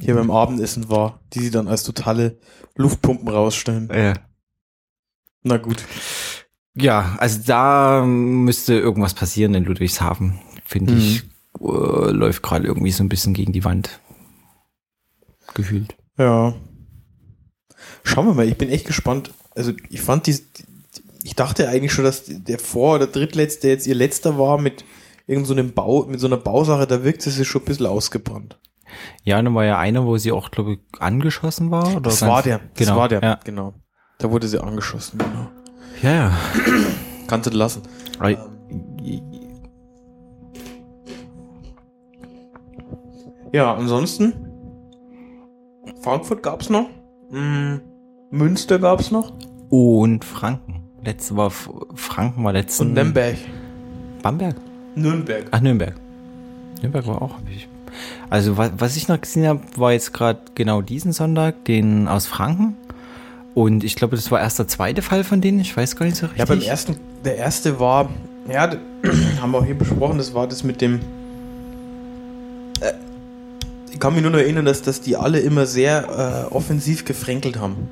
[0.00, 2.38] hier beim Abendessen war, die sie dann als totale
[2.74, 3.88] Luftpumpen rausstellen.
[3.90, 4.14] äh.
[5.44, 5.84] Na gut.
[6.80, 10.98] Ja, also da müsste irgendwas passieren in Ludwigshafen, finde Mhm.
[10.98, 11.22] ich.
[11.60, 14.00] Äh, läuft gerade irgendwie so ein bisschen gegen die Wand.
[15.54, 15.96] Gefühlt.
[16.18, 16.54] Ja.
[18.04, 19.32] Schauen wir mal, ich bin echt gespannt.
[19.54, 20.38] Also ich fand die,
[21.24, 24.84] ich dachte eigentlich schon, dass der Vor- oder Drittletzte jetzt ihr letzter war mit
[25.26, 27.86] irgend so einem Bau, mit so einer Bausache, da wirkt es sich schon ein bisschen
[27.86, 28.58] ausgebrannt.
[29.22, 31.88] Ja, dann war ja einer, wo sie auch, glaube ich, angeschossen war.
[31.92, 33.74] Oder Das war der, das genau, war der, Ja, genau.
[34.18, 35.48] Da wurde sie angeschossen, genau.
[36.02, 36.10] Ja.
[36.12, 36.32] ja.
[37.26, 37.82] Kannst du lassen.
[38.18, 38.48] Aber-
[43.52, 44.34] Ja, ansonsten
[46.02, 46.88] Frankfurt gab's noch.
[47.30, 47.76] Mm,
[48.30, 49.32] Münster gab's noch.
[49.70, 50.82] Und Franken.
[51.02, 52.88] Letzte war Franken war letzten.
[52.88, 53.36] Und Nürnberg.
[54.22, 54.56] Bamberg.
[54.94, 55.46] Nürnberg.
[55.50, 55.94] Ach, Nürnberg.
[56.82, 57.34] Nürnberg war auch.
[58.28, 62.26] Also was, was ich noch gesehen habe, war jetzt gerade genau diesen Sonntag, den aus
[62.26, 62.76] Franken.
[63.58, 65.58] Und ich glaube, das war erst der zweite Fall von denen.
[65.58, 66.38] Ich weiß gar nicht so richtig.
[66.38, 68.08] Ja, beim ersten, der erste war,
[68.48, 68.70] ja,
[69.42, 71.00] haben wir auch hier besprochen, das war das mit dem.
[72.80, 72.92] Äh,
[73.92, 77.58] ich kann mich nur noch erinnern, dass, dass die alle immer sehr äh, offensiv gefränkelt
[77.58, 77.88] haben.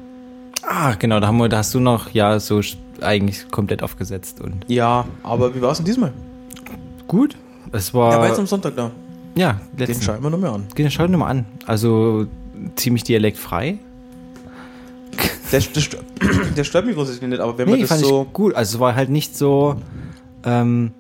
[0.63, 2.61] Ah, genau, da haben wir, da hast du noch, ja, so
[3.01, 6.13] eigentlich komplett aufgesetzt und Ja, aber wie war es denn diesmal?
[7.09, 7.37] gut.
[7.73, 8.91] Es war, Er war jetzt am Sonntag da.
[9.35, 10.65] ja, Den letzten, schauen wir noch mal an.
[10.79, 11.45] den schauen wir mal an.
[11.67, 12.27] Also
[12.77, 13.79] ziemlich dialektfrei.
[15.53, 16.05] Der, der, stört-
[16.57, 18.23] der stört mich grundsätzlich nicht, aber wenn Nee, man das fand so.
[18.27, 18.55] ich gut.
[18.55, 19.77] Also es war halt nicht so.
[20.45, 20.93] Ähm,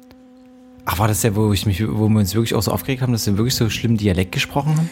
[0.84, 3.12] ach, war das der, wo ich mich, wo wir uns wirklich auch so aufgeregt haben,
[3.12, 4.90] dass wir wirklich so schlimm Dialekt gesprochen haben?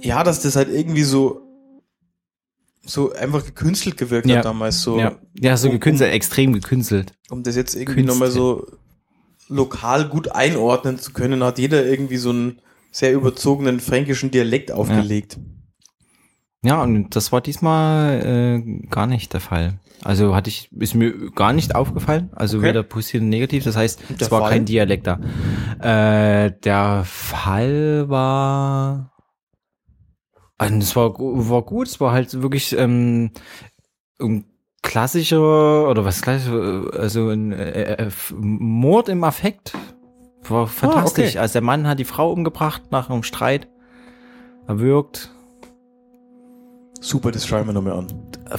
[0.00, 1.40] Ja, dass das halt irgendwie so.
[2.86, 4.38] So einfach gekünstelt gewirkt Ja.
[4.38, 4.82] hat damals.
[4.82, 7.12] So, ja, ja, so um- gekünstelt, extrem gekünstelt.
[7.30, 8.66] um das jetzt irgendwie nochmal so
[9.48, 12.58] lokal gut einordnen zu können, hat jeder irgendwie so einen
[12.90, 15.36] sehr überzogenen fränkischen Dialekt aufgelegt.
[15.38, 15.42] Ja,
[16.82, 19.78] und das war diesmal äh, gar nicht der Fall.
[20.02, 22.30] Also hatte ich, ist mir gar nicht aufgefallen.
[22.34, 22.68] Also Okay.
[22.68, 23.64] weder positiv noch negativ.
[23.64, 24.50] Das heißt, der es war Fall?
[24.50, 25.18] kein Dialekt da.
[25.80, 29.12] Äh, der Fall war.
[30.58, 31.88] Also es war, war gut.
[31.88, 33.30] Es war halt wirklich ähm,
[34.20, 34.44] ein
[34.82, 39.72] klassischer oder was klassischer, also ein äh, äh, Mord im Affekt.
[40.46, 41.30] War fantastisch.
[41.30, 41.38] okay.
[41.38, 43.68] Also der Mann hat die Frau umgebracht nach einem Streit.
[44.66, 45.33] Erwürgt.
[47.04, 48.06] Super, das schreiben wir nochmal an.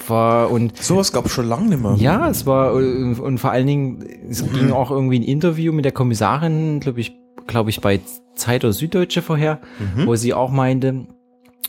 [0.07, 1.95] War und Sowas gab es schon lange nicht mehr.
[1.97, 5.83] Ja, es war äh, und vor allen Dingen, es ging auch irgendwie ein Interview mit
[5.83, 7.15] der Kommissarin, glaube ich,
[7.47, 8.01] glaube ich, bei
[8.35, 9.61] Zeit oder Süddeutsche vorher,
[10.05, 11.07] wo sie auch meinte,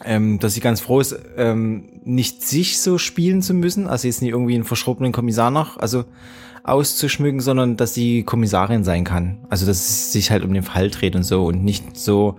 [0.05, 4.21] ähm, dass sie ganz froh ist, ähm, nicht sich so spielen zu müssen, also jetzt
[4.21, 6.05] nicht irgendwie einen verschrobenen Kommissar noch, also
[6.62, 9.39] auszuschmücken, sondern dass sie Kommissarin sein kann.
[9.49, 12.39] Also dass es sich halt um den Fall dreht und so und nicht so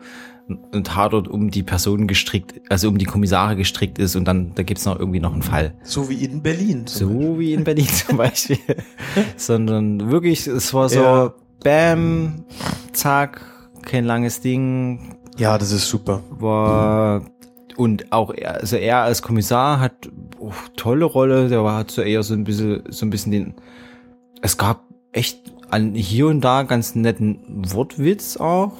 [0.71, 4.63] ein Tatort um die Person gestrickt, also um die Kommissare gestrickt ist und dann da
[4.63, 5.73] gibt's noch irgendwie noch einen Fall.
[5.83, 6.87] So wie in Berlin.
[6.87, 7.27] zum Beispiel.
[7.33, 8.57] So wie in Berlin zum Beispiel.
[9.35, 11.33] Sondern wirklich, es war so, Ja.
[11.63, 12.45] bam,
[12.93, 13.41] zack,
[13.83, 16.21] kein langes Ding, Ja, das ist super.
[16.29, 17.21] war,
[17.75, 22.01] und auch er, also er als Kommissar hat oh, tolle Rolle, der war hat so
[22.01, 23.53] eher so ein bisschen, so ein bisschen den,
[24.41, 27.39] es gab echt an hier und da ganz netten
[27.73, 28.71] Wortwitz auch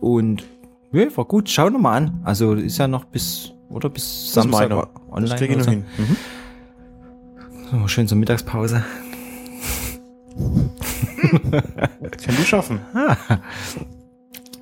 [0.00, 0.44] und
[0.92, 2.20] ja, war gut, schau noch mal an.
[2.24, 4.88] Also ist ja noch bis, oder bis Das Samstag meiner.
[5.10, 5.28] online.
[5.30, 5.70] Das kriege ich noch so.
[5.70, 5.84] hin.
[5.98, 6.16] Mhm.
[7.70, 8.82] So, schön zur Mittagspause.
[10.36, 12.80] Können die schaffen.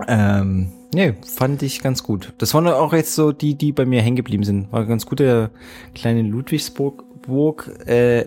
[0.08, 2.34] Ähm, nee, fand ich ganz gut.
[2.36, 4.70] Das waren auch jetzt so die, die bei mir hängen geblieben sind.
[4.72, 5.50] War ganz guter
[5.94, 8.26] kleine Ludwigsburg Burg, äh,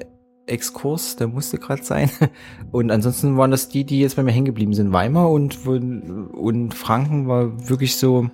[0.50, 2.10] Exkurs, der musste gerade sein.
[2.72, 4.92] Und ansonsten waren das die, die jetzt bei mir hängen geblieben sind.
[4.94, 8.30] Weimar und, und Franken war wirklich so,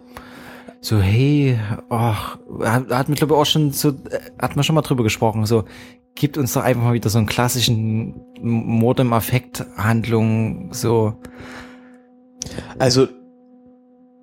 [0.82, 4.75] so, hey, ach, hat, hat mir glaube ich auch schon so, äh, hat man schon
[4.75, 5.63] mal drüber gesprochen, so,
[6.15, 11.13] gibt uns doch einfach mal wieder so einen klassischen Mord im Affekt Handlung, so,
[12.78, 13.08] Also,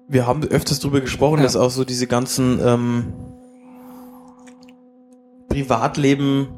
[0.08, 1.44] wir haben öfters drüber gesprochen, Ja.
[1.44, 3.12] dass auch so diese ganzen ähm,
[5.48, 6.48] Privatleben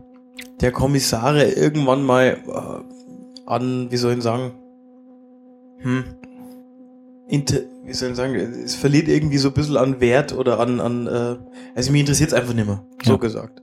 [0.64, 4.53] der Kommissare irgendwann mal äh, an, wie soll ich sagen,
[5.81, 6.05] hm,
[7.29, 10.81] inter, wie soll ich sagen, es verliert irgendwie so ein bisschen an Wert oder an,
[10.81, 11.37] an äh,
[11.74, 13.16] also mich interessiert es einfach nicht mehr, so Ja.
[13.18, 13.61] gesagt.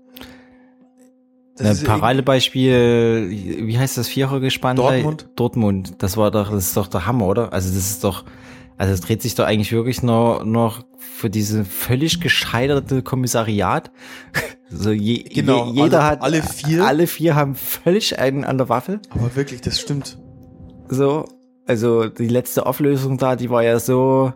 [1.57, 4.75] Das Paradebeispiel, wie heißt das Vierergespann?
[4.75, 5.27] Dortmund.
[5.35, 7.51] Dortmund, das war doch, das ist doch der Hammer, oder?
[7.51, 8.25] Also das ist doch,
[8.81, 13.91] also es dreht sich doch eigentlich wirklich noch, noch für diese völlig gescheiterte Kommissariat.
[14.73, 16.85] So je, Genau, je, jeder alle- hat, alle vier.
[16.87, 19.01] alle vier haben völlig einen an der Waffe.
[19.09, 20.17] Aber wirklich, das stimmt.
[20.87, 21.25] So,
[21.67, 24.31] also die letzte Auflösung da, die war ja so,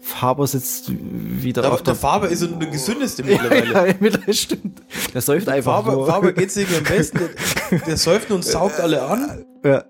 [0.00, 3.72] Faber sitzt wieder Aber auf der der Faber ist der gesündeste mittlerweile.
[3.88, 4.82] ja, mittlerweile stimmt.
[5.14, 6.06] Der säuft einfach Faber, nur.
[6.08, 7.20] Faber geht's irgendwie am besten.
[7.70, 9.46] Der, der säuft und saugt alle an.
[9.64, 9.82] ja.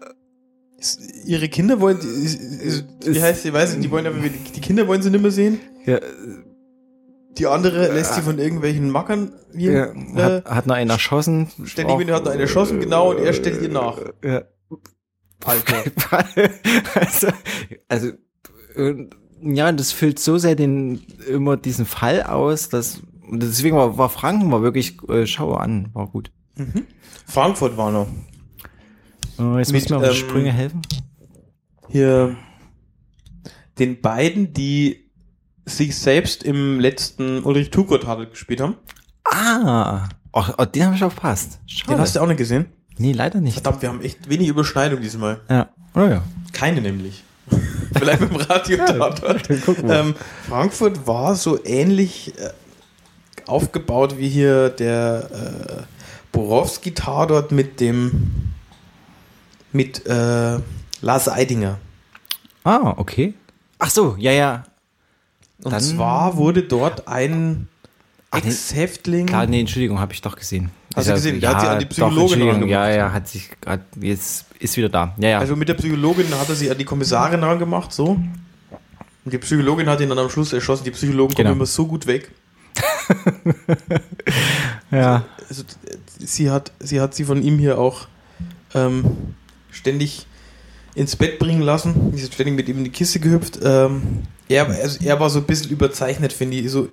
[1.25, 5.11] Ihre Kinder wollen, wie heißt sie, weiß ich, die wollen aber, die Kinder wollen sie
[5.11, 5.59] nicht mehr sehen.
[5.85, 5.99] Ja,
[7.39, 9.95] Die andere lässt sie von irgendwelchen Mackern ja, hier.
[10.17, 11.49] hat, hat noch einen erschossen.
[11.65, 13.99] Ständig wieder hat noch einen erschossen, genau, und er stellt ihr nach.
[14.23, 14.43] Ja.
[15.45, 15.85] Alter.
[16.95, 17.29] also,
[17.89, 18.09] also
[18.77, 19.09] äh,
[19.43, 24.09] ja, das füllt so sehr den immer diesen Fall aus, dass und deswegen war, war
[24.09, 26.31] Franken war wirklich äh, schau an, war gut.
[27.27, 28.07] Frankfurt war noch.
[29.39, 30.83] Äh, jetzt Mit, müssen wir auf die ähm, Sprünge helfen.
[31.89, 32.37] Hier
[33.79, 35.11] den beiden, die
[35.67, 38.77] sich selbst im letzten Ulrich Tuchert gespielt haben.
[39.25, 41.59] Ah, oh, oh, den habe ich aufgepasst.
[41.67, 41.95] Schade.
[41.95, 42.67] Den hast du auch nicht gesehen?
[42.99, 43.55] nee, leider nicht.
[43.55, 45.41] Verdammt, wir haben echt wenig Überschneidung diesmal.
[45.49, 45.69] Ja.
[45.95, 46.23] Oh ja.
[46.53, 47.25] Keine nämlich.
[47.93, 49.49] Vielleicht beim Radio-Tatort.
[49.85, 50.15] ähm,
[50.49, 52.51] Frankfurt war so ähnlich äh,
[53.47, 55.83] aufgebaut wie hier der äh,
[56.33, 58.54] Borowski-Tatort mit dem
[59.75, 60.59] mit äh,
[61.03, 61.79] Lars Eidinger.
[62.63, 63.35] Ah, okay.
[63.79, 64.65] Ach so, ja, ja.
[65.63, 67.69] Und Dann- zwar wurde dort ein
[68.33, 68.39] nee.
[68.39, 70.71] Ex-Häftling Klar, nee, Entschuldigung, habe ich doch gesehen.
[70.97, 71.41] Hast du Ist gesehen?
[71.41, 72.71] Der hat sie an die Psychologin rangemacht.
[72.71, 75.15] Ja, ja, hat sich grad, jetzt ist wieder da.
[75.19, 75.39] Ja, ja.
[75.41, 78.11] Also mit der Psychologin hat er sie an die Kommissarin rangemacht, so.
[79.25, 80.85] Und die Psychologin hat ihn dann am Schluss erschossen.
[80.85, 81.51] Die Psychologen Genau.
[81.51, 82.31] kommen immer so gut weg.
[84.91, 85.25] ja.
[85.49, 88.07] Also, äh, sie hat, sie hat sie von ihm hier auch
[88.75, 89.35] ähm,
[89.75, 90.27] ständig
[90.95, 92.13] ins Bett bringen lassen.
[92.15, 93.59] Sie ist ständig mit ihm in die Kiste gehüpft.
[93.63, 96.71] Ähm, er, also er war so ein bisschen überzeichnet, finde ich.
[96.71, 96.89] So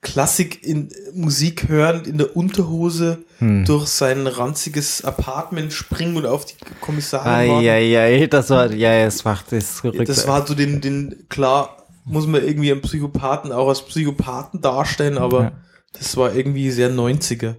[0.00, 3.64] Klassik in Musik hörend in der Unterhose Hm.
[3.66, 7.66] durch sein ranziges Apartment springen und auf die Kommissarin warten.
[7.68, 10.08] Eieiei, das war, ja, ja, es macht das verrückt.
[10.08, 15.18] Das war so den, den, klar, muss man irgendwie einen Psychopathen auch als Psychopathen darstellen,
[15.18, 15.52] aber Ja.
[15.92, 17.56] Das war irgendwie sehr 90er.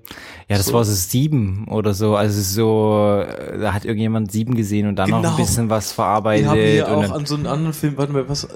[0.48, 0.74] ja, das so.
[0.74, 2.15] war so sieben oder so.
[2.15, 3.24] Also so,
[3.60, 5.32] da hat irgendjemand sieben gesehen und dann noch Genau.
[5.32, 6.48] ein bisschen was Wir verarbeitet.
[6.48, 8.48] haben hier auch an so einen anderen Film, warte mal, was,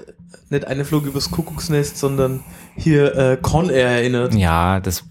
[0.50, 2.42] nicht eine Flug übers Kuckucksnest, sondern
[2.76, 5.04] hier äh, Con Air erinnert, ja, das,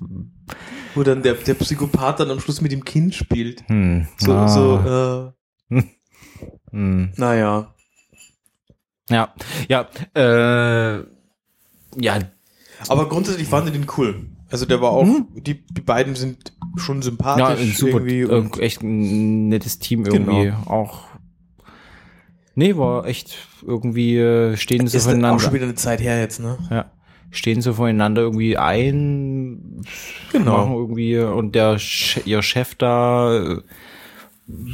[0.95, 3.63] wo dann der, der Psychopath dann am Schluss mit dem Kind spielt.
[3.67, 5.33] hm, So, ah, so,
[5.71, 5.81] äh,
[6.71, 7.11] hm.
[7.17, 7.73] naja.
[9.09, 9.33] Ja,
[9.67, 11.03] ja, äh,
[11.99, 12.19] ja,
[12.87, 14.27] Aber grundsätzlich fand ich den cool.
[14.53, 18.59] Also der war auch, die, die beiden sind schon ja, sympathisch ein super, irgendwie.
[18.59, 20.43] Äh, echt ein nettes Team irgendwie.
[20.43, 20.67] Genau.
[20.67, 21.05] Auch,
[22.53, 23.35] nee, war echt
[23.65, 25.39] irgendwie, äh, stehen sie ist auch voneinander.
[25.39, 26.59] schon wieder eine Zeit her jetzt, ne?
[26.69, 26.85] Ja.
[27.31, 29.81] Stehen sie voneinander irgendwie ein,
[30.31, 30.57] Genau.
[30.57, 31.79] machen irgendwie, und der,
[32.23, 33.61] ihr Chef da, äh,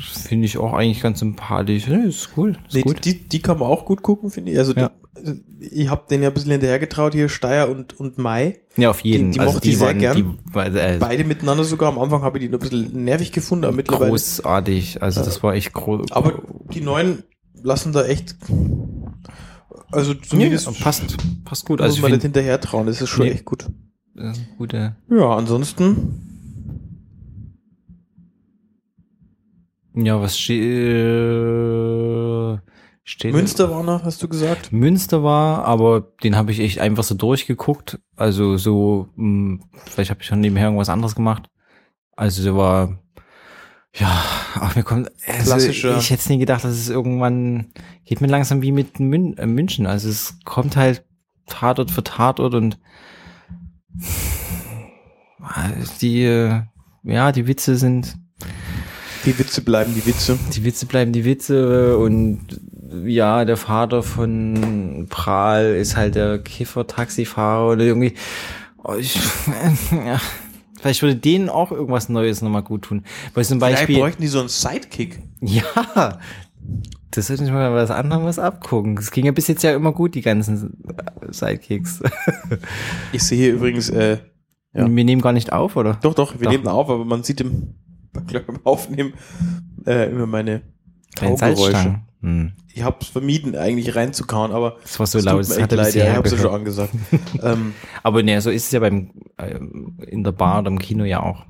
[0.03, 1.87] finde ich auch eigentlich ganz sympathisch.
[1.87, 3.05] Nee, ist cool, ist Nee, gut.
[3.05, 4.57] Die, die kann man auch gut gucken, finde ich.
[4.57, 4.91] Also Ja.
[5.59, 8.59] Ich habe den ja ein bisschen hinterhergetraut hier, Steyr und, und Mai.
[8.77, 9.31] ja, auf jeden.
[9.31, 10.15] die- die also mochte ich sehr waren, gern.
[10.53, 11.89] Die, äh, Beide miteinander sogar.
[11.89, 14.09] Am Anfang habe ich die noch ein bisschen nervig gefunden, aber mittlerweile.
[14.11, 15.01] großartig.
[15.01, 16.11] Also das war echt groß.
[16.11, 16.41] Aber
[16.73, 17.23] die neuen
[17.61, 18.35] lassen da echt.
[19.91, 21.79] Also zumindest passt, passt gut.
[21.79, 22.85] muss Also man nicht hinterher trauen.
[22.87, 23.31] Das ist schon Nee.
[23.33, 23.65] echt gut.
[24.57, 26.25] gute, Ja, ansonsten.
[29.95, 32.18] ja, was steht, äh,
[33.09, 34.71] steht Münster war noch, hast du gesagt?
[34.71, 37.99] Münster war, aber den habe ich echt einfach so durchgeguckt.
[38.15, 41.49] Also so, mh, vielleicht habe ich schon nebenher irgendwas anderes gemacht.
[42.15, 42.99] Also der war,
[43.95, 44.23] ja,
[44.55, 45.97] ach mir kommt, also Klassischer.
[45.97, 47.71] ich hätte nie gedacht, dass es irgendwann,
[48.05, 49.87] geht mir langsam wie mit Mün äh, München.
[49.87, 51.03] Also es kommt halt
[51.47, 52.77] Tatort für Tatort und
[56.01, 56.61] die, äh,
[57.03, 58.15] ja, die Witze sind,
[59.25, 60.37] Die Witze bleiben die Witze.
[60.53, 62.39] die Witze bleiben die Witze und
[63.05, 68.13] ja, der Vater von Prahl ist halt der Kiffer-Taxifahrer oder irgendwie.
[68.83, 69.15] Oh, ich,
[69.91, 70.19] ja,
[70.79, 73.03] vielleicht würde denen auch irgendwas Neues nochmal gut tun.
[73.33, 75.19] Weil zum Vielleicht Beispiel, bräuchten die so einen Sidekick.
[75.41, 76.19] ja,
[77.11, 78.97] das sollte ich mal was anderes abgucken.
[78.97, 80.77] Es ging ja bis jetzt ja immer gut, die ganzen
[81.29, 82.01] Sidekicks.
[83.11, 84.17] Ich sehe hier übrigens, äh,
[84.73, 84.87] Ja.
[84.87, 85.97] Wir nehmen gar nicht auf, oder?
[86.01, 86.51] doch, doch, wir Doch.
[86.51, 87.73] nehmen auf, aber man sieht im,
[88.27, 89.13] glaub, beim Aufnehmen
[89.85, 90.61] äh, immer meine.
[91.19, 92.08] Salzstangen.
[92.21, 92.51] Hm.
[92.73, 96.11] Ich hab's vermieden, eigentlich reinzukauen, aber Das war so es laut, echt hat leid, ja,
[96.11, 96.93] ich hab's ja schon angesagt.
[97.43, 101.05] ähm, Aber ne, so ist es ja beim ähm, in der Bar oder im Kino
[101.05, 101.45] ja auch.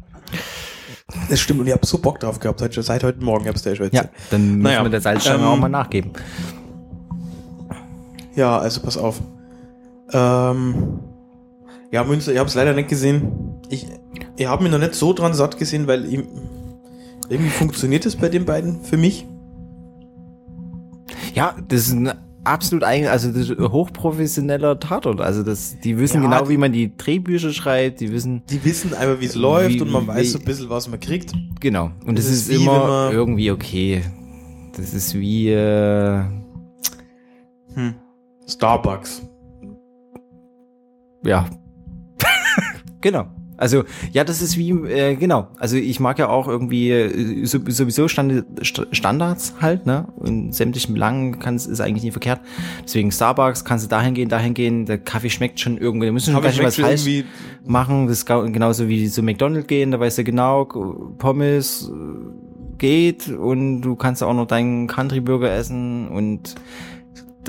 [1.30, 3.76] das stimmt, und ich hab so Bock drauf gehabt, seit, seit heute Morgen hab's dir
[3.76, 4.14] schon Ja, erzählt.
[4.30, 6.12] dann müssen Naja, wir der Salzstange ähm, auch mal nachgeben.
[8.36, 9.20] Ja, also pass auf.
[10.14, 11.00] Ähm,
[11.92, 13.60] ja, Münster, ich habe es leider nicht gesehen.
[13.70, 13.88] Ich,
[14.38, 16.28] ich habe mich noch nicht so dran satt gesehen, weil ihm,
[17.28, 19.26] irgendwie funktioniert es bei den beiden für mich.
[21.36, 22.12] Ja, das ist ein
[22.44, 25.22] absolut eigen, also das ist ein hochprofessioneller Tatort.
[25.22, 28.94] Also das, die wissen Ja, genau, wie man die Drehbücher schreibt, die wissen Die wissen
[28.94, 31.34] einfach, wie es läuft Wie- und man weiß so ein bisschen, was man kriegt.
[31.60, 31.92] genau.
[32.06, 34.02] Und das, Das ist, ist immer irgendwie okay.
[34.76, 36.24] Das ist wie äh,
[37.76, 37.94] Hm.
[38.48, 39.22] Starbucks.
[41.24, 41.46] ja.
[43.02, 43.28] genau.
[43.60, 45.48] Also, ja, das ist wie, äh, genau.
[45.58, 50.08] Also, ich mag ja auch irgendwie äh, so- sowieso Stand, St- Standards halt, ne?
[50.24, 52.40] In sämtlichen Belangen kann's, ist eigentlich nie verkehrt.
[52.84, 54.86] Deswegen Starbucks, kannst du dahin gehen, dahin gehen.
[54.86, 57.06] Der Kaffee schmeckt schon irgendwie, da müssen schon gar nicht was falsch
[57.66, 58.08] machen.
[58.08, 60.66] Das ist genauso wie zu McDonald's gehen, da weißt du genau,
[61.18, 66.56] Pommes äh, geht und du kannst auch noch deinen Country Burger essen und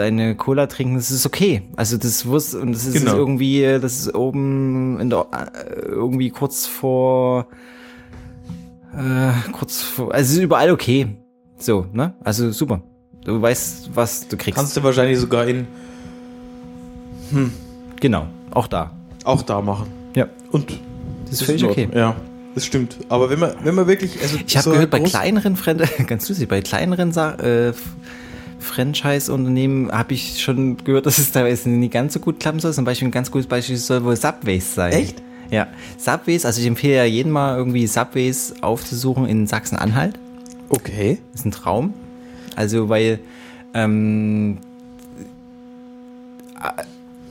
[0.00, 1.62] deine Cola trinken, das ist okay.
[1.76, 3.16] Also das wusst und das ist Genau.
[3.16, 7.46] irgendwie, das ist oben in der, äh, irgendwie kurz vor,
[8.96, 11.16] äh, kurz vor, also es ist überall okay.
[11.58, 12.14] So, ne?
[12.24, 12.82] Also super.
[13.24, 14.56] Du weißt, was du kriegst.
[14.56, 15.66] kannst du wahrscheinlich sogar in,
[18.00, 18.92] genau, auch da.
[19.24, 19.86] auch da machen.
[20.16, 20.70] Ja, Und
[21.26, 21.88] das ist völlig okay.
[21.94, 22.16] Ja,
[22.54, 22.96] das stimmt.
[23.08, 26.28] Aber wenn man, wenn man wirklich, also Ich habe so gehört, bei kleineren Fran ganz
[26.28, 27.72] lustig, bei kleineren Sa äh,
[28.61, 32.73] Franchise-Unternehmen habe ich schon gehört, dass es teilweise nicht ganz so gut klappen soll.
[32.73, 34.92] Zum Beispiel ein ganz gutes Beispiel soll wohl Subways sein.
[34.92, 35.23] Echt?
[35.51, 35.66] Ja,
[35.99, 40.18] Subways, also ich empfehle ja jedem mal irgendwie Subways aufzusuchen in Sachsen-Anhalt.
[40.68, 41.18] Okay.
[41.35, 41.94] Ist ein Traum.
[42.55, 43.18] Also, weil
[43.75, 44.59] ähm,
[46.62, 46.83] äh,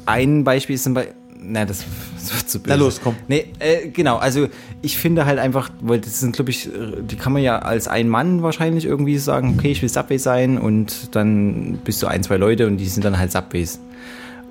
[0.06, 2.70] ein Beispiel ist zum Beispiel, na, das, das wird zu böse.
[2.70, 3.16] Na los, komm.
[3.28, 4.48] Nee, äh, genau, also
[4.82, 6.70] ich finde halt einfach, weil das sind, glaube ich,
[7.02, 10.58] die kann man ja als ein Mann wahrscheinlich irgendwie sagen, okay, ich will Subway sein
[10.58, 13.80] und dann bist du ein, zwei Leute und die sind dann halt Subways.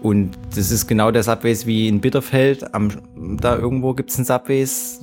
[0.01, 2.91] Und das ist genau der Subways wie in Bitterfeld, am,
[3.41, 5.01] da irgendwo gibt es einen Subways,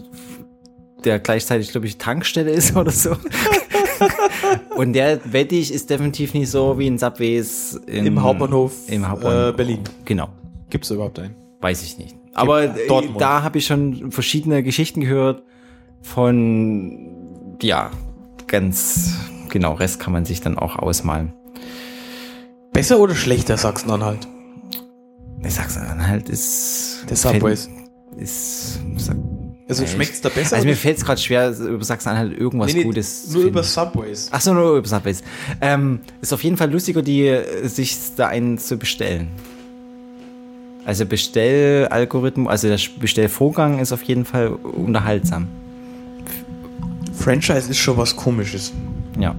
[1.04, 3.16] der gleichzeitig, glaube ich, Tankstelle ist oder so.
[4.76, 9.08] Und der, wette ich, ist definitiv nicht so wie ein Subways in, Im Hauptbahnhof, im
[9.08, 9.80] Hauptbahnhof äh, Berlin.
[10.06, 10.30] Genau.
[10.70, 11.45] Gibt's da überhaupt einen?
[11.66, 12.16] Weiß ich nicht.
[12.36, 13.20] Aber äh, Dortmund.
[13.20, 15.42] da habe ich schon verschiedene Geschichten gehört
[16.04, 17.90] von, ja,
[18.46, 19.16] ganz
[19.50, 21.34] genau, Rest kann man sich dann auch ausmalen.
[22.72, 24.28] Besser oder schlechter Sachsen-Anhalt?
[25.44, 27.04] Ich sag's halt, ist...
[27.10, 27.68] Der Subways.
[28.16, 28.80] Ist...
[29.68, 30.58] Also Ja, schmeckt's da besser?
[30.58, 33.64] also mir fällt es gerade schwer, über Sachsen-Anhalt irgendwas Nee, nee, Gutes zu Nur über
[33.64, 34.28] Subways.
[34.30, 35.24] Ach so, nur über Subways.
[35.62, 39.30] Ähm, ist auf jeden Fall lustiger, die, äh, sich da einen zu bestellen.
[40.86, 45.48] Also Bestellalgorithmus, also der Bestellvorgang ist auf jeden Fall unterhaltsam.
[47.14, 48.72] Franchise ist schon was komisches.
[49.20, 49.36] Ja.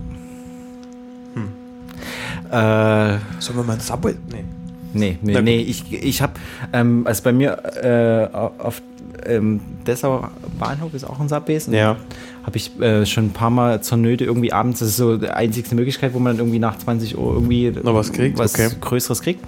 [2.50, 4.14] Äh, Sollen wir mal ein Subway?
[4.30, 4.44] Nee.
[4.92, 6.34] nee, nee, Na nee, ich, ich habe,
[6.72, 8.82] ähm, also bei mir äh, auf
[9.24, 10.28] ähm, Dessau
[10.58, 11.66] Bahnhof ist auch ein Subways.
[11.66, 11.96] Ja.
[12.44, 15.28] Habe ich äh, schon ein paar Mal zur Nöte irgendwie abends, das ist so die
[15.28, 18.68] einzigste Möglichkeit, wo man dann irgendwie nach 20 Uhr irgendwie Noch was kriegt, was okay.
[18.80, 19.44] Größeres kriegt.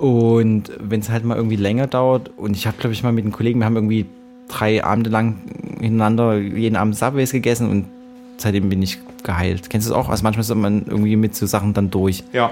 [0.00, 3.24] Und wenn es halt mal irgendwie länger dauert und ich habe, glaube ich, mal mit
[3.24, 4.06] einem Kollegen, wir haben irgendwie
[4.48, 5.36] drei Abende lang
[5.78, 7.84] hintereinander jeden Abend Subways gegessen und
[8.38, 9.68] seitdem bin ich geheilt.
[9.68, 10.08] Kennst du das auch?
[10.08, 12.24] Also manchmal ist man irgendwie mit so Sachen dann durch.
[12.32, 12.50] Ja.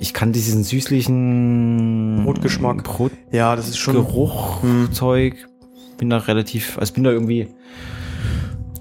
[0.00, 2.82] Ich kann diesen süßlichen Brotgeschmack.
[2.82, 3.94] Brotgeruch, Ja, das ist schon.
[4.92, 5.34] Zeug,
[5.96, 7.46] bin da relativ, also bin da irgendwie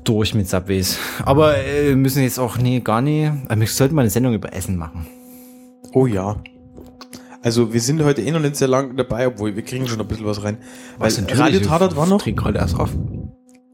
[0.03, 0.97] durch mit Subways.
[1.25, 3.31] Aber äh, müssen jetzt auch, nee, gar nicht.
[3.47, 5.05] Aber wir sollten mal eine Sendung über Essen machen.
[5.93, 6.37] Oh ja.
[7.47, 10.05] Also wir sind heute eh noch nicht sehr lang dabei, obwohl wir kriegen schon ein
[10.05, 10.57] bisschen was rein.
[10.97, 12.27] Weil Radio Tatort war noch.
[12.27, 12.89] Ich gerade erst auf.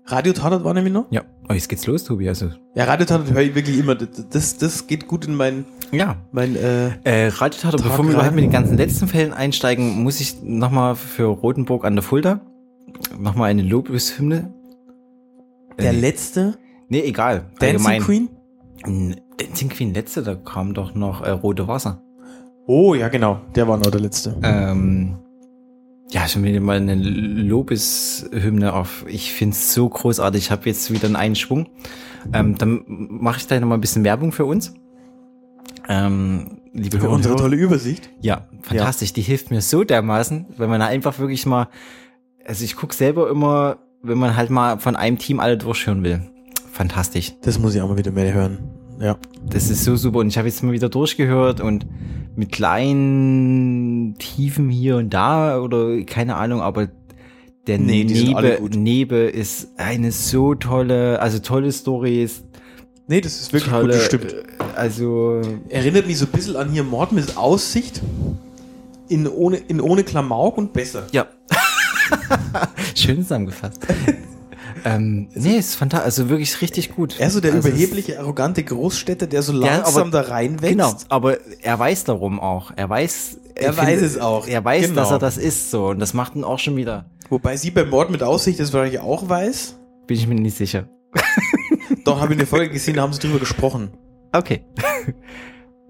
[0.06, 1.08] Radio Tatort war nämlich noch.
[1.10, 1.24] Ja.
[1.50, 2.30] Oh, jetzt geht's los, Tobi.
[2.30, 2.52] Also.
[2.76, 3.96] Ja, Radio Tatort höre ich wirklich immer.
[3.96, 6.18] Das, das, geht gut in mein, Ja.
[6.32, 10.20] mein äh, Äh, Radiotat, Tag bevor wir überhaupt mit den ganzen letzten Fällen einsteigen, muss
[10.20, 12.42] ich nochmal für Rotenburg an der Fulda
[13.18, 14.54] nochmal eine Lobeshymne.
[15.80, 17.50] der Äh, letzte Nee, egal.
[17.58, 18.02] Dancing Allgemein.
[18.04, 19.16] Queen.
[19.40, 22.04] Dancing Queen letzte, da kam doch noch äh, Rote Wasser.
[22.66, 23.42] Oh ja, genau.
[23.56, 24.36] Der war noch der letzte.
[24.42, 25.18] Ähm,
[26.12, 29.06] ja, schon wieder mal eine Lobeshymne auf.
[29.08, 30.46] Ich find's so großartig.
[30.46, 31.68] Ich habe jetzt wieder einen Schwung.
[32.32, 34.74] Ähm, dann mache ich gleich noch mal ein bisschen Werbung für uns.
[35.90, 38.10] Ähm, liebe Für Hörer und unsere tolle Übersicht.
[38.22, 39.12] Ja, fantastisch.
[39.14, 41.68] Die hilft mir so dermaßen, wenn man einfach wirklich mal,
[42.46, 46.22] also ich guck selber immer, wenn man halt mal von einem Team alle durchhören will.
[46.72, 47.34] Fantastisch.
[47.42, 48.60] Das muss ich auch mal wieder mehr hören.
[49.00, 49.18] ja.
[49.50, 51.86] Das ist so super und ich habe jetzt mal wieder durchgehört und
[52.36, 56.88] mit kleinen Tiefen hier und da oder keine Ahnung, aber
[57.68, 58.60] der Nee, Nebe.
[58.76, 62.44] Nebe ist eine so tolle, also tolle Story ist
[63.08, 64.34] Nee, das ist wirklich tolle, gut, das stimmt.
[64.34, 64.44] äh,
[64.76, 68.02] Also Erinnert mich so ein bisschen an hier Mord mit Aussicht.
[69.10, 71.06] In ohne, in ohne Klamauk und besser.
[71.12, 71.28] ja,
[72.96, 73.86] schön zusammengefasst.
[74.86, 77.20] ähm, nee, ist fantastisch, also wirklich richtig gut.
[77.20, 80.70] Er so der also überhebliche, arrogante Großstädter, der so Ja, langsam aber- da reinwächst.
[80.78, 82.72] Genau, aber er weiß darum auch.
[82.76, 84.48] Er weiß, Er weiß es auch.
[84.48, 84.96] Er weiß, Genau.
[85.02, 87.06] dass er das ist so und das macht ihn auch schon wieder.
[87.30, 89.76] Wobei sie beim Mord mit Aussicht das wahrscheinlich auch weiß.
[90.08, 90.88] Bin ich mir nicht sicher.
[92.06, 93.92] Doch, habe ich eine Folge gesehen, da haben sie drüber gesprochen.
[94.34, 94.66] Okay.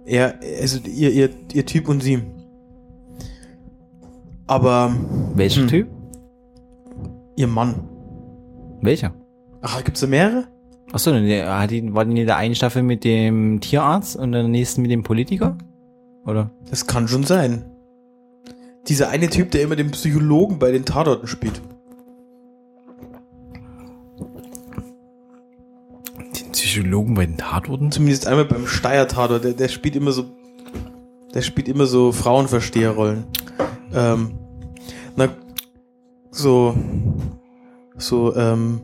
[0.05, 2.21] Er, also ihr, ihr, ihr Typ und sie.
[4.47, 4.93] Aber
[5.35, 5.67] Welcher Hm.
[5.69, 5.87] Typ?
[7.35, 7.89] ihr Mann.
[8.83, 9.13] Welcher?
[9.61, 10.47] Ach, gibt's da mehrere?
[10.91, 14.81] Achso, die, war die in der einen Staffel mit dem Tierarzt und in der nächsten
[14.81, 15.57] mit dem Politiker?
[16.25, 16.51] Oder?
[16.69, 17.65] Das kann schon sein.
[18.87, 21.61] Dieser eine Typ, der immer den Psychologen bei den Tatorten spielt.
[26.37, 27.91] Den Psychologen bei den Tatorten?
[27.91, 29.45] Zumindest einmal beim Steier-Tatort.
[29.45, 30.25] Der, der spielt immer so.
[31.33, 33.23] Der spielt immer so Frauenversteherrollen.
[33.93, 34.33] Ähm,
[35.15, 35.29] na,
[36.31, 36.75] so.
[37.97, 38.81] So, ähm.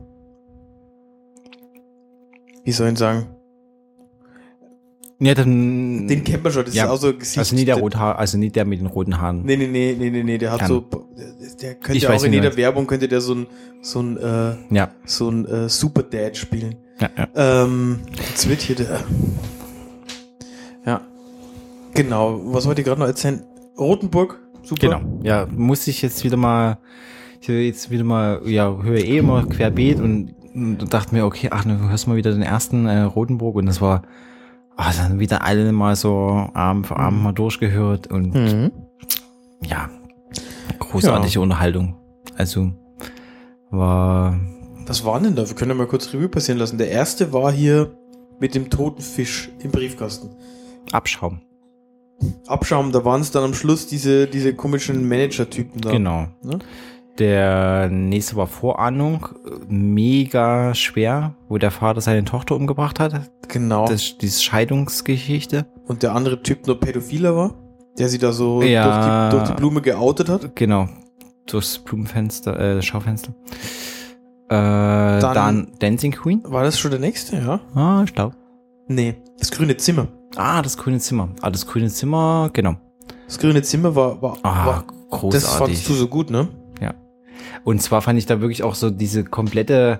[2.63, 3.27] Wie soll ich sagen?
[5.21, 6.07] Ja, dann.
[6.07, 7.37] Den kennt man schon, das Ja, ist auch so Gesicht.
[7.39, 9.43] also nicht der Rothaar, also nicht der mit den roten Haaren.
[9.43, 10.67] Nee, nee, nee, nee, nee, nee, der hat Kann.
[10.69, 10.85] so.
[11.61, 12.55] Der könnte Ich auch in jeder.
[12.55, 13.47] Werbung könnte der so ein,
[13.81, 16.75] so ein, äh, Ja, so ein äh, Super Dad spielen.
[17.01, 17.63] ja, ja.
[17.63, 17.99] Ähm,
[18.29, 19.03] jetzt wird hier der.
[20.85, 21.01] Ja.
[21.93, 23.43] Genau, was wollte ich gerade noch erzählen?
[23.77, 24.79] Rotenburg, super.
[24.87, 25.01] Genau.
[25.23, 26.77] Ja, muss ich jetzt wieder mal,
[27.41, 31.49] ich höre jetzt wieder mal, ja, höre eh immer querbeet und, und dachte mir, okay,
[31.51, 34.03] ach, dann hörst du mal wieder den ersten äh, Rotenburg und das war,
[34.75, 38.71] ah, dann wieder alle mal so Abend für Abend mal durchgehört und Mhm.
[39.63, 39.89] ja,
[40.79, 41.95] großartige Unterhaltung.
[42.37, 42.71] Also
[43.71, 44.39] war,
[44.87, 45.47] Was war denn da?
[45.47, 46.77] Wir können ja mal kurz Revue passieren lassen.
[46.77, 47.91] Der erste war hier
[48.39, 50.29] mit dem toten Fisch im Briefkasten.
[50.91, 51.41] Abschaum.
[52.47, 55.91] Abschaum, da waren es dann am Schluss diese, diese komischen Manager-Typen da.
[55.91, 56.27] Genau.
[56.43, 56.59] Ne?
[57.19, 59.27] Der nächste war Vorahnung,
[59.67, 63.29] mega schwer, wo der Vater seine Tochter umgebracht hat.
[63.49, 63.87] Genau.
[63.87, 65.65] Das, diese Scheidungsgeschichte.
[65.87, 67.53] Und der andere Typ nur Pädophiler war,
[67.97, 69.29] der sie da so Ja.
[69.29, 70.55] durch, die, durch die Blume geoutet hat.
[70.55, 70.87] Genau.
[71.47, 73.33] Durchs Blumenfenster, äh, Schaufenster.
[74.47, 74.55] Äh,
[75.19, 76.41] dann, Dancing Queen.
[76.45, 77.59] War das schon der nächste, ja?
[77.75, 78.35] Ah, ich glaube.
[78.87, 80.07] Nee, das grüne Zimmer.
[80.37, 81.29] Ah, das grüne Zimmer.
[81.41, 82.75] Ah, das grüne Zimmer, genau.
[83.27, 85.31] Das grüne Zimmer war, war, Ah, war großartig.
[85.43, 86.47] das fandst du so gut, ne?
[87.63, 89.99] Und zwar fand ich da wirklich auch so diese komplette,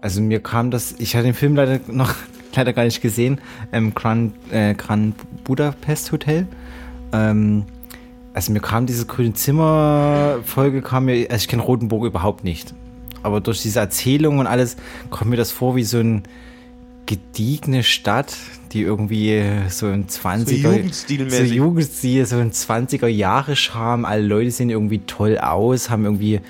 [0.00, 2.14] also mir kam das, ich hatte den Film leider noch
[2.54, 3.40] leider gar nicht gesehen,
[3.72, 6.46] ähm, Grand, äh, Grand Budapest Hotel.
[7.12, 7.64] Ähm,
[8.34, 12.74] also mir kam diese grüne Zimmer-Folge, kam mir, also ich kenne Rotenburg überhaupt nicht.
[13.22, 14.76] Aber durch diese Erzählung und alles
[15.10, 16.22] kommt mir das vor wie so ein
[17.06, 18.36] gediegene Stadt,
[18.72, 21.52] die irgendwie so im 20er, so Jugendstilmäßig.
[21.52, 24.04] Jugendstil, so ein 20er Jahre Charme.
[24.04, 26.40] Alle Leute sehen irgendwie toll aus, haben irgendwie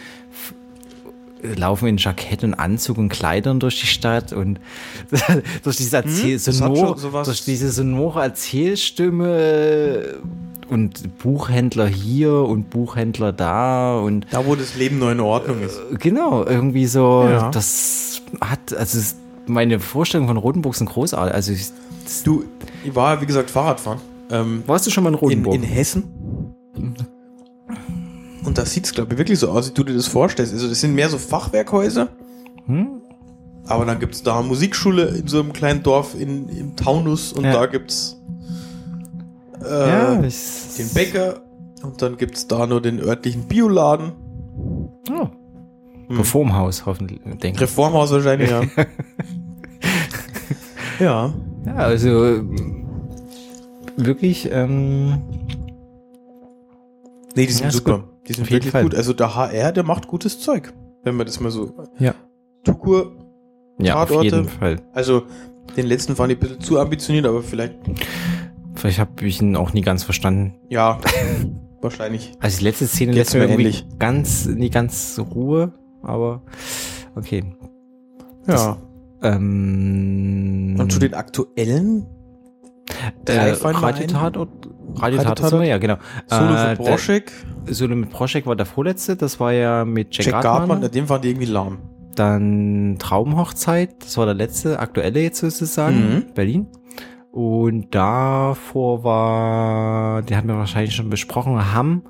[1.43, 4.59] laufen in Jackett und Anzug und Kleidern durch die Stadt und
[5.63, 10.19] durch diese Erzähl Hm, das hat sonor, durch diese sonore Erzählstimme
[10.69, 15.81] und Buchhändler hier und Buchhändler da und Da, wo das Leben noch in Ordnung ist.
[15.99, 17.51] genau, irgendwie so, Ja.
[17.51, 18.99] das hat, also
[19.47, 21.35] meine Vorstellung von Rotenburg sind großartig.
[21.35, 21.69] Also ich,
[22.25, 22.45] Du,
[22.85, 24.01] ich war wie gesagt, Fahrradfahren.
[24.31, 25.55] Ähm, warst du schon mal in in, Rotenburg?
[25.55, 26.05] in Hessen.
[28.49, 30.55] Und da sieht es, glaube ich, wirklich so aus, wie du dir das vorstellst.
[30.55, 32.09] Also, das sind mehr so Fachwerkhäuser.
[32.65, 33.03] Hm?
[33.67, 37.35] Aber dann gibt es da eine Musikschule in so einem kleinen Dorf in, im Taunus
[37.35, 37.53] und Ja.
[37.53, 38.17] da gibt es
[39.63, 41.43] äh, ja, den Bäcker
[41.83, 44.13] und dann gibt es da nur den örtlichen Bioladen.
[45.11, 45.27] Oh.
[46.09, 46.17] Hm.
[46.17, 47.61] Reformhaus, hoffentlich, denke ich.
[47.61, 48.63] Reformhaus wahrscheinlich, ja.
[50.99, 51.35] ja.
[51.67, 52.41] Ja, also
[53.99, 55.21] wirklich, ähm,
[57.39, 58.03] Nee, die sind Ja, super.
[58.29, 58.83] Die sind wirklich Fall.
[58.85, 58.95] gut.
[58.95, 60.73] Also der HR, der macht gutes Zeug.
[61.03, 61.75] Wenn man das mal so.
[61.99, 62.15] Ja.
[62.65, 63.13] Tukur,
[63.79, 64.81] ja, auf jeden Fall.
[64.93, 65.23] also
[65.77, 67.75] den letzten fand ich ein bisschen zu ambitioniert, aber vielleicht,
[68.75, 70.55] Vielleicht habe ich ihn auch nie ganz verstanden.
[70.69, 71.01] ja,
[71.81, 72.33] wahrscheinlich.
[72.41, 73.87] Also die letzte Szene Geht's lässt mir irgendwie ähnlich.
[73.99, 75.73] ganz, nie ganz Ruhe,
[76.03, 76.43] aber
[77.17, 77.45] okay.
[78.47, 78.77] Ja.
[79.23, 82.07] Ähm, Und zu den aktuellen
[83.27, 83.83] äh, Feinwein?
[83.83, 85.51] Radiotatort, Radiotatort, Radiotatort?
[85.51, 85.97] sind wir, ja, genau.
[86.27, 87.33] Solo Äh, für Broschek,
[87.67, 90.69] der- Solo mit Proschek war der vorletzte, das war ja mit Jack, Jack Gartmann.
[90.69, 91.79] Gartmann, den fand ich irgendwie lahm.
[92.17, 96.25] Dann Traumhochzeit, das war der letzte, aktuelle jetzt sozusagen, Mhm.
[96.35, 96.67] Berlin.
[97.31, 102.03] Und davor war, den hatten wir wahrscheinlich schon besprochen, Ham.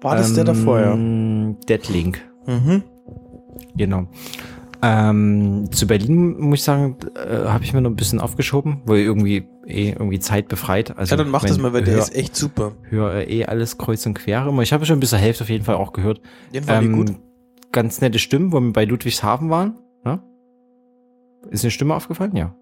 [0.00, 0.92] War das der davor, ja?
[0.92, 2.20] ähm, Deadlink.
[2.46, 2.82] Mhm.
[3.76, 4.06] Genau.
[4.80, 9.00] Ähm, zu Berlin muss ich sagen, äh, habe ich mir noch ein bisschen aufgeschoben, weil
[9.00, 10.96] irgendwie eh irgendwie Zeit befreit.
[10.96, 12.72] Also Ja, dann mach das mal, weil der hör, ist echt super.
[12.88, 14.62] hör äh, eh alles kreuz und quer immer.
[14.62, 16.20] Ich habe schon bis zur Hälfte auf jeden Fall auch gehört.
[16.54, 17.12] Den fand ich gut.
[17.72, 19.78] Ganz nette Stimmen, wo wir bei Ludwigshafen waren.
[20.04, 20.22] Ja?
[21.50, 22.36] Ist eine Stimme aufgefallen?
[22.36, 22.54] Ja.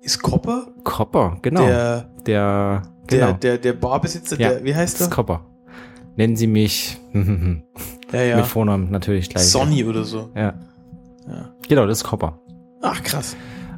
[0.00, 1.64] Ist Kopper Kopper, genau.
[1.64, 3.32] der, der, der, genau.
[3.34, 5.14] der, der Barbesitzer, Ja, der, wie heißt das ist der?
[5.14, 5.46] Kopper.
[6.16, 6.98] Nennen Sie mich
[8.12, 8.36] Ja, ja.
[8.36, 9.44] mit Vornamen natürlich gleich.
[9.44, 10.30] Sonny oder so.
[10.34, 10.54] Ja.
[11.26, 11.54] Ja.
[11.68, 12.40] Genau, das ist Kopper.
[12.82, 13.36] Ach, krass.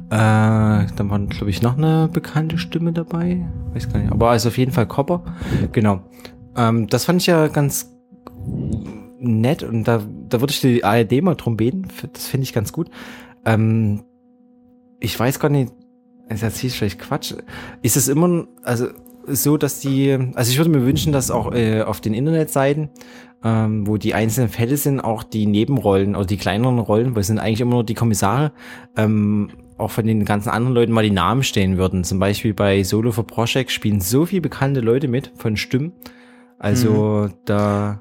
[0.09, 3.45] Äh, dann war, glaube ich, noch eine bekannte Stimme dabei.
[3.73, 4.11] Weiß gar nicht.
[4.11, 5.23] Aber also auf jeden Fall Kopper.
[5.71, 6.01] Genau.
[6.55, 7.91] Ähm, das fand ich ja ganz
[9.19, 11.87] nett und da, da würde ich die ARD mal drum beten.
[12.13, 12.89] Das finde ich ganz gut.
[13.45, 14.03] Ähm,
[14.99, 15.73] ich weiß gar nicht,
[16.27, 17.33] erzähl ich vielleicht Quatsch.
[17.81, 18.87] Ist es immer, also
[19.27, 22.89] so, dass die, also ich würde mir wünschen, dass auch äh, auf den Internetseiten,
[23.43, 27.27] ähm, wo die einzelnen Fälle sind, auch die Nebenrollen oder die kleineren Rollen, weil es
[27.27, 28.51] sind eigentlich immer nur die Kommissare,
[28.95, 32.03] ähm, auch von den ganzen anderen Leuten mal die Namen stehen würden.
[32.03, 35.91] Zum Beispiel bei Solo for Project spielen so viele bekannte Leute mit von Stimmen.
[36.57, 37.99] Also da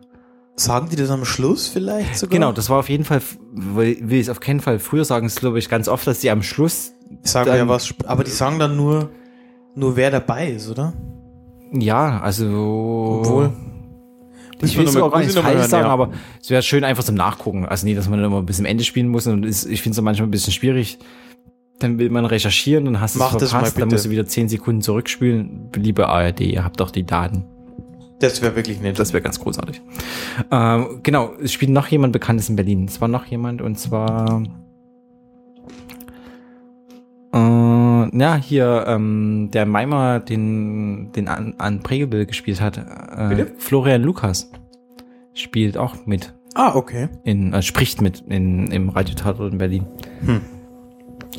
[0.57, 2.39] Sagen die das am Schluss vielleicht sogar?
[2.39, 3.20] Genau, das war auf jeden Fall,
[3.53, 6.31] will, will ich auf keinen Fall früher sagen, das glaube ich ganz oft, dass die
[6.31, 9.11] am Schluss, Sagen ja was, aber die sagen dann nur,
[9.75, 10.93] nur wer dabei ist, oder?
[11.73, 13.21] Ja, also.
[13.21, 13.53] Obwohl.
[14.62, 15.93] Ich will es auch gar nicht falsch hören, sagen, ja.
[15.93, 16.11] aber
[16.41, 17.67] es wäre schön einfach zum Nachgucken.
[17.67, 19.27] Also nicht, dass man dann immer bis zum Ende spielen muss.
[19.27, 20.99] Und ist, ich finde es manchmal ein bisschen schwierig.
[21.81, 23.81] Dann will man recherchieren und hast es das mal verpasst.
[23.81, 25.71] Dann musst du wieder zehn Sekunden zurückspielen.
[25.75, 27.45] Liebe ARD, ihr habt doch die Daten.
[28.21, 28.99] Das wäre wirklich nett.
[28.99, 29.83] Das wäre ganz großartig.
[30.51, 32.87] Ähm, genau, es spielt noch jemand Bekanntes in Berlin.
[32.87, 34.43] Es war noch jemand und zwar.
[37.33, 41.83] Äh, ja, hier, ähm, der Meimer den, den an, an
[42.27, 42.79] gespielt hat.
[42.79, 43.47] Äh?
[43.59, 44.51] Florian Lukas
[45.35, 46.35] spielt auch mit.
[46.55, 47.09] ah, okay.
[47.25, 49.87] In, äh, spricht mit in, im Radiotatort in Berlin.
[50.25, 50.41] Hm.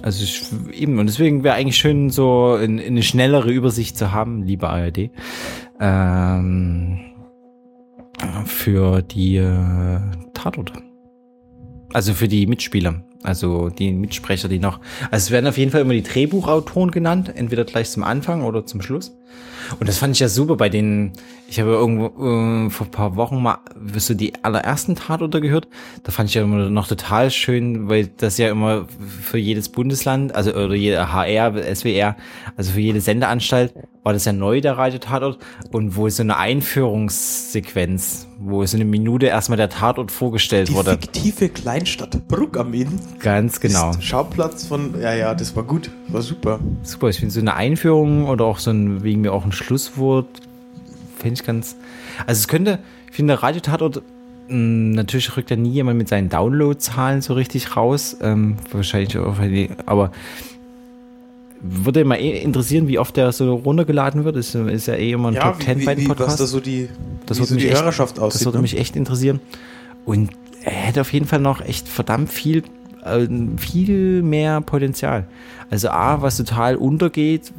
[0.02, 0.44] Also ich,
[0.80, 4.70] eben, und deswegen wäre eigentlich schön, so in, in eine schnellere Übersicht zu haben, liebe
[4.70, 5.10] ARD.
[5.80, 7.00] Ähm,
[8.46, 10.00] für die äh,
[10.34, 10.74] Tatorte.
[11.94, 13.04] Also für die Mitspieler.
[13.26, 14.80] Also die Mitsprecher, die noch.
[15.12, 18.66] Also es werden auf jeden Fall immer die Drehbuchautoren genannt, entweder gleich zum Anfang oder
[18.66, 19.18] zum Schluss.
[19.80, 21.12] Und das fand ich ja super bei den,
[21.48, 23.58] ich habe irgendwo äh, vor ein paar Wochen mal
[23.98, 25.68] so die allerersten Tatorte gehört.
[26.04, 28.88] Da fand ich ja immer noch total schön, weil das ja immer
[29.22, 32.16] für jedes Bundesland, also oder jede HR, SWR,
[32.56, 33.74] also für jede Sendeanstalt
[34.06, 35.40] war das ja neu, der Radiotatort.
[35.72, 40.92] Und wo so eine Einführungssequenz, wo so eine Minute erstmal der Tatort vorgestellt Die wurde.
[40.92, 43.00] fiktive Kleinstadt Bruck am Inn.
[43.20, 43.90] Ganz genau.
[43.90, 45.90] Ist Schauplatz von, ja, ja, das war gut.
[46.10, 46.60] War super.
[46.84, 50.28] Super, ich finde so eine Einführung oder auch so ein, wegen mir auch ein Schlusswort,
[51.18, 51.76] finde ich ganz.
[52.28, 52.78] Also es könnte,
[53.10, 54.04] ich finde, der Radiotatort,
[54.50, 58.16] mh, natürlich rückt ja nie jemand mit seinen Downloadzahlen so richtig raus.
[58.22, 59.38] Ähm, wahrscheinlich auch,
[59.88, 60.12] aber
[61.68, 64.36] würde mal eh interessieren, wie oft der so runtergeladen wird.
[64.36, 66.38] Ist, ist ja eh immer ein Ja, Top wie, 10 wie, bei den Podcasts.
[66.38, 66.90] da so die,
[67.26, 68.46] Das würde so mich die echt- Hörerschaft Das aussieht.
[68.46, 68.62] würde ne?
[68.64, 69.40] mich echt interessieren.
[70.06, 70.30] Und
[70.64, 72.64] er hätte auf jeden Fall noch echt verdammt viel,
[73.04, 75.28] äh, viel mehr Potenzial.
[75.70, 77.52] Also A, was total untergeht,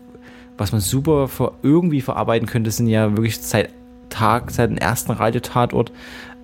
[0.59, 3.71] was man super ver irgendwie verarbeiten könnte, sind ja wirklich seit
[4.09, 5.93] Tag, seit dem ersten Radiotatort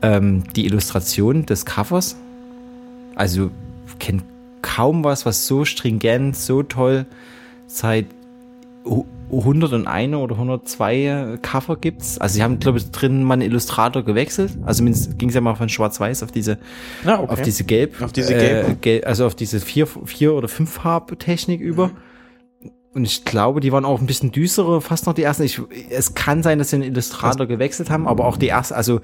[0.02, 2.16] ähm, die Illustration des Covers.
[3.14, 3.50] Also
[3.98, 4.24] kennt
[4.62, 7.06] kaum was, was so stringent, so toll
[7.76, 8.06] seit
[8.84, 12.18] hu- 101 oder 102 Cover gibt's.
[12.18, 14.52] Also sie haben, glaube ich, drin mal einen Illustrator gewechselt.
[14.66, 16.58] Also ging es ja mal von Schwarz-Weiß auf diese,
[17.04, 17.32] Ja, okay.
[17.32, 18.82] auf diese Gelb, Auf diese äh, Gelb.
[18.82, 21.90] Gel also auf diese vier, vier oder fünf Farbtechnik über.
[22.92, 25.44] Und ich glaube, die waren auch ein bisschen düstere, fast noch die ersten.
[25.44, 25.58] Ich,
[25.88, 29.00] es kann sein, dass sie einen Illustrator gewechselt haben, aber auch die ersten, also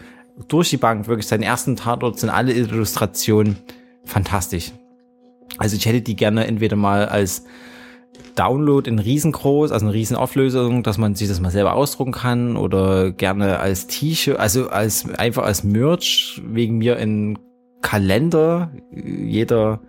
[0.49, 3.57] durch die Bank, wirklich seinen ersten Tatort sind alle Illustrationen
[4.05, 4.73] fantastisch.
[5.57, 7.45] Also ich hätte die gerne entweder mal als
[8.35, 13.11] Download in riesengroß, also eine Riesenauflösung, dass man sich das mal selber ausdrucken kann oder
[13.11, 17.39] gerne als T-Shirt, also als einfach als Merch, wegen mir in
[17.81, 18.71] Kalender.
[18.93, 19.81] Jeder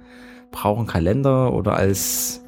[0.52, 2.44] braucht einen Kalender oder als,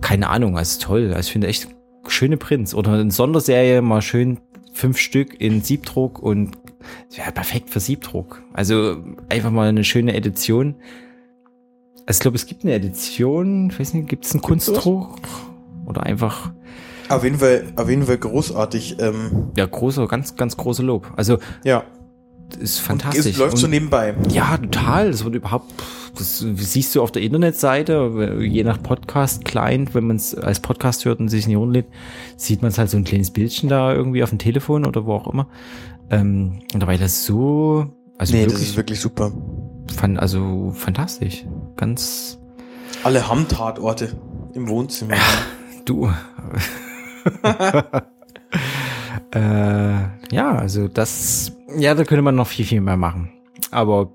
[0.00, 1.08] keine Ahnung, als toll.
[1.08, 1.68] Also ich finde echt
[2.06, 4.38] schöne Prints oder eine Sonderserie mal schön
[4.72, 6.58] fünf Stück in Siebdruck und
[7.10, 8.42] ja, perfekt für Siebdruck.
[8.52, 8.96] Also
[9.28, 10.76] einfach mal eine schöne Edition.
[12.06, 14.48] Also ich glaube, es gibt eine Edition, ich weiß nicht, gibt es einen sowas?
[14.48, 15.16] Kunstdruck?
[15.86, 16.52] Oder einfach,
[17.08, 18.96] Auf jeden Fall, auf jeden Fall großartig.
[19.00, 21.10] Ähm, ja, großer, ganz, ganz große Lob.
[21.16, 21.84] Also ja,
[22.58, 23.26] ist Und fantastisch.
[23.32, 24.14] Es läuft so Und- nebenbei.
[24.30, 25.10] ja, total.
[25.10, 25.72] Das wird überhaupt,
[26.16, 31.20] das siehst du auf der Internetseite, je nach Podcast-Client, wenn man es als Podcast hört
[31.20, 31.86] und sich nicht runterlädt,
[32.36, 35.12] sieht man es halt so ein kleines Bildchen da irgendwie auf dem Telefon oder wo
[35.14, 35.48] auch immer.
[36.10, 37.86] Ähm, und dabei das so,
[38.18, 39.32] also nee, das wirklich, ist wirklich super.
[39.92, 41.44] Fan, also fantastisch.
[41.76, 42.38] Ganz,
[43.02, 44.16] Alle haben Tatorte
[44.54, 45.16] im Wohnzimmer.
[45.84, 46.10] du.
[49.32, 49.94] äh,
[50.30, 53.30] ja, also das, ja, da könnte man noch viel, viel mehr machen.
[53.70, 54.12] Aber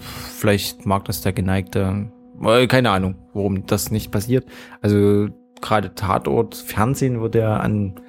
[0.00, 2.10] vielleicht mag das der geneigte,
[2.42, 4.46] äh, keine Ahnung, warum das nicht passiert.
[4.80, 5.28] Also
[5.60, 8.00] gerade Tatort, Fernsehen wird ja an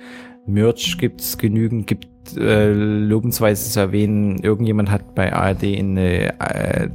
[0.46, 6.90] Merch gibt's genügend, gibt äh, lobensweise zu erwähnen, irgendjemand hat bei ARD in eine äh,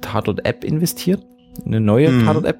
[0.00, 1.22] Tatort-App investiert,
[1.64, 2.24] eine neue Mhm.
[2.24, 2.58] Tatort-App,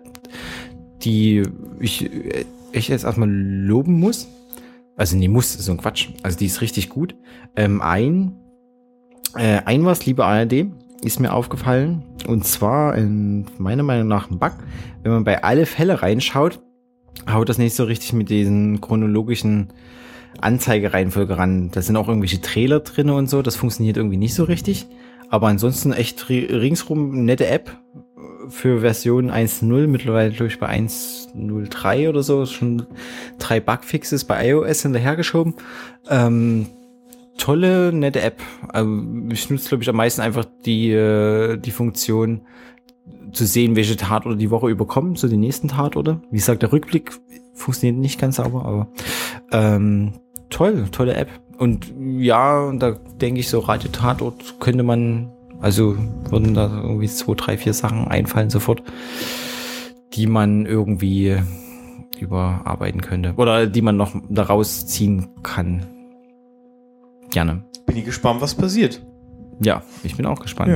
[1.03, 1.43] die
[1.81, 4.29] ich, äh, ich jetzt erstmal loben muss.
[4.97, 6.09] Also nee, muss, ist so ein Quatsch.
[6.23, 7.15] Also die ist richtig gut.
[7.55, 8.35] Ähm, ein,
[9.37, 10.67] äh, ein was, liebe ARD,
[11.05, 12.03] ist mir aufgefallen.
[12.27, 14.55] Und zwar in meiner Meinung nach ein Bug.
[15.03, 16.61] Wenn man bei alle Fälle reinschaut,
[17.31, 19.69] haut das nicht so richtig mit diesen chronologischen
[20.41, 21.71] Anzeigereihenfolge ran.
[21.73, 23.43] Da sind auch irgendwelche Trailer drinne und so.
[23.43, 24.87] Das funktioniert irgendwie nicht so richtig.
[25.31, 27.77] Aber ansonsten echt ri- ringsrum nette App
[28.49, 29.87] für Version 1.0.
[29.89, 32.47] Mittlerweile glaube ich bei 1.03 oder so.
[32.47, 32.87] Schon
[33.39, 35.55] drei Bugfixes bei iOS hinterhergeschoben.
[36.09, 36.67] Ähm,
[37.37, 38.41] tolle, nette App.
[38.69, 38.91] Also
[39.31, 42.43] ich nutze, glaube ich, am meisten einfach die, äh, die Funktion
[43.33, 46.21] zu sehen, welche Tatorte die Woche überkommen, so die nächsten Tatorte.
[46.31, 47.13] Wie gesagt, der Rückblick
[47.59, 48.89] funktioniert nicht ganz sauber, aber
[49.53, 50.13] ähm,
[50.51, 51.29] toll, tolle App.
[51.59, 55.97] Und ja, und da denke ich so, Radio Tatort könnte man, also
[56.31, 58.83] würden da irgendwie zwei, drei, vier Sachen einfallen sofort,
[60.15, 61.37] die man irgendwie
[62.19, 63.35] überarbeiten könnte.
[63.37, 65.87] Oder die man noch daraus ziehen kann.
[67.31, 67.65] Gerne.
[67.87, 69.05] Bin ich gespannt, was passiert.
[69.61, 70.71] Ja, ich bin auch gespannt.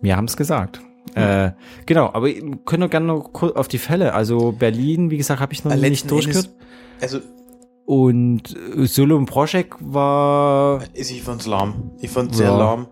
[0.00, 0.80] Wir haben es gesagt.
[1.18, 1.52] Äh,
[1.86, 4.14] genau, aber wir können doch gerne noch kurz auf die Fälle.
[4.14, 6.50] Also Berlin, wie gesagt, habe ich noch Letzten nicht durchgehört.
[7.00, 7.18] Also,
[7.86, 11.90] Und äh, Solo und Projek war ist- ich fand's lahm.
[12.00, 12.58] Ich fand's sehr Ja.
[12.58, 12.86] lahm.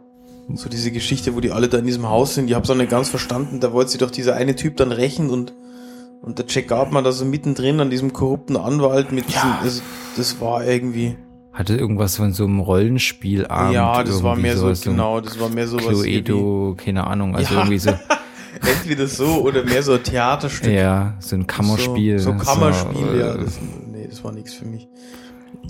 [0.54, 2.90] So diese Geschichte, wo die alle da in diesem Haus sind, ich hab's auch nicht
[2.90, 3.58] ganz verstanden.
[3.60, 5.52] Da wollte sie doch dieser eine Typ dann rächen und,
[6.22, 9.82] und der Jack Gartman da so mittendrin an diesem korrupten Anwalt mit diesem, das,
[10.16, 11.16] das war irgendwie,
[11.56, 13.74] hatte irgendwas von so einem Rollenspielabend.
[13.74, 17.54] ja, das war mehr so, genau, das war mehr so was Cluedo, keine Ahnung, also
[17.54, 17.60] Ja.
[17.60, 17.90] irgendwie so,
[18.60, 20.70] entweder so oder mehr so ein Theaterstück.
[20.70, 22.18] ja, so ein Kammerspiel.
[22.18, 23.34] So, so Kammerspiel, äh, ja.
[23.38, 23.58] Das,
[23.90, 24.86] nee, das war nichts für mich.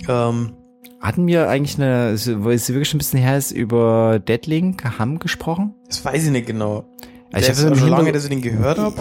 [0.09, 0.51] Ähm,
[0.99, 5.19] Hatten wir eigentlich eine, weil es wirklich schon ein bisschen her ist, über Deadlink Ham
[5.19, 5.73] gesprochen?
[5.87, 6.85] das weiß ich nicht genau.
[7.31, 8.95] Also ich habe schon lange, dass ich den gehört habe.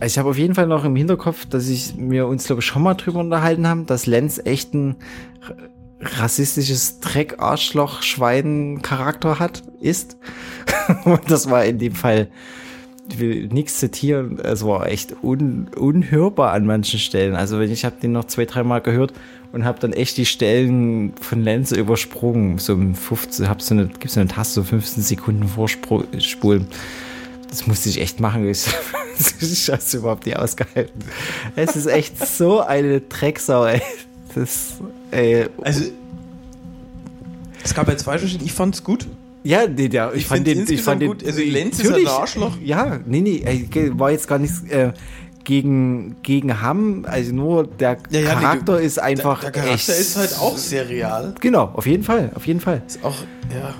[0.00, 2.66] Also ich habe auf jeden Fall noch im Hinterkopf, dass ich mir uns, glaube ich,
[2.66, 4.96] schon mal drüber unterhalten haben, dass Lenz echt ein
[6.02, 10.16] rassistisches Dreck, Arschloch, Schwein Charakter hat, ist.
[11.04, 12.28] Und das war in dem Fall,
[13.10, 17.34] ich will nichts zitieren, es war echt un, unhörbar an manchen Stellen.
[17.34, 19.12] Also wenn ich habe den noch zwei, dreimal gehört
[19.52, 22.58] und habe dann echt die Stellen von Lenz übersprungen.
[22.58, 26.66] So im 15, hab so eine, gibt's so eine Taste, so 15 Sekunden vorspulen.
[27.48, 28.48] Das musste ich echt machen.
[28.48, 28.66] Ich,
[29.40, 31.04] ich habe es überhaupt nicht ausgehalten.
[31.54, 33.82] Es ist echt so eine Drecksau, ey.
[34.34, 34.80] Das,
[35.12, 35.46] ey.
[35.62, 35.84] Also,
[37.64, 38.46] es gab ja zwei Verschiedene.
[38.46, 39.06] Ich fand's gut.
[39.44, 41.24] Ja, nee, der, ich, Ich fand den, ich fand den, gut.
[41.24, 42.56] Also Lenz ist ein Arschloch.
[42.62, 43.42] Ja, nee, nee,
[43.96, 44.92] war jetzt gar nichts äh,
[45.44, 49.62] gegen, gegen Ham, also nur der Ja, ja, nee, Charakter du- ist einfach Der, der
[49.62, 51.34] Charakter echt, ist halt auch sehr real.
[51.40, 52.82] Genau, auf jeden Fall, auf jeden Fall.
[52.86, 53.16] Ist auch,
[53.52, 53.74] ja.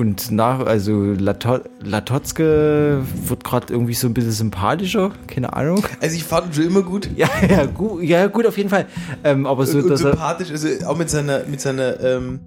[0.00, 5.84] Und nach, also Lato Latotzke wird gerade irgendwie so ein bisschen sympathischer, keine Ahnung.
[6.00, 7.10] Also ich fand ihn schon immer gut.
[7.16, 8.86] Ja, ja, gut, ja, gut, auf jeden Fall.
[9.24, 12.40] Ähm, aber so, und, und dass er sympathisch, also auch mit seiner, mit seiner, ähm,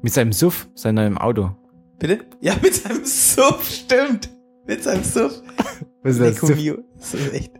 [0.00, 1.50] mit seinem Suff, seinem Auto.
[1.98, 2.20] bitte?
[2.40, 4.30] Ja, mit seinem Suff, stimmt.
[4.68, 5.42] Mit seinem Suff.
[6.04, 6.78] Was Leco mio.
[6.98, 7.52] Das ist echt.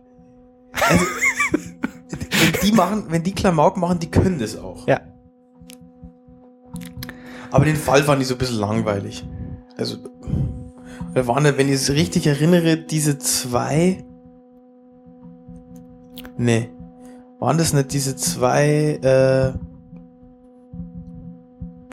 [0.72, 1.05] Also,
[1.51, 4.86] wenn die machen, wenn die Klamauk machen, die können das auch.
[4.86, 5.01] Ja.
[7.51, 9.26] Aber den Fall fand ich so ein bisschen langweilig.
[9.83, 9.97] Also,
[11.12, 14.05] da waren wenn ich es richtig erinnere, diese zwei.
[16.39, 16.68] Nee.
[17.41, 19.59] Waren das nicht diese zwei äh,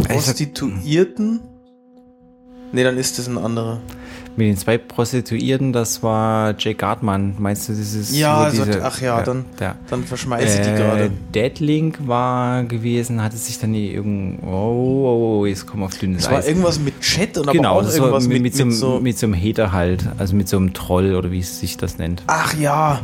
[0.04, 1.42] Prostituierten?
[2.72, 3.80] Nee, dann ist das ein anderer.
[4.36, 7.36] Mit den zwei Prostituierten, das war Jake Gartman.
[7.39, 9.76] Meinst du, das ist Ja, also, diese- ach ja, dann, der.
[9.89, 11.11] dann verschmeiße ich die Äh, gerade.
[11.34, 15.97] Deadlink war gewesen, hatte sich dann die irgend, oh, oh, oh, jetzt kommen wir auf
[15.97, 18.93] dünnes Das war irgendwas mit Chat und Genau, aber auch irgendwas mit, mit, mit, so,
[18.95, 18.99] so.
[19.01, 21.97] mit so einem Hater halt, also mit so einem Troll oder wie es sich das
[21.97, 22.24] nennt.
[22.28, 23.01] Ach ja.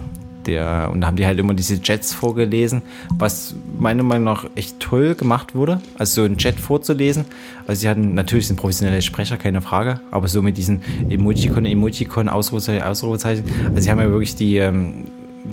[0.47, 2.81] Der, und da haben die halt immer diese Jets vorgelesen,
[3.17, 5.81] was meiner Meinung nach echt toll gemacht wurde.
[5.97, 7.25] Also so ein Jet vorzulesen.
[7.67, 12.29] Also sie hatten natürlich sind professionelle Sprecher, keine Frage, aber so mit diesen Emojicon, Emojicon,
[12.29, 13.43] Ausrufezeichen, Ausrufezeichen.
[13.69, 15.05] Also sie haben ja wirklich die, ähm,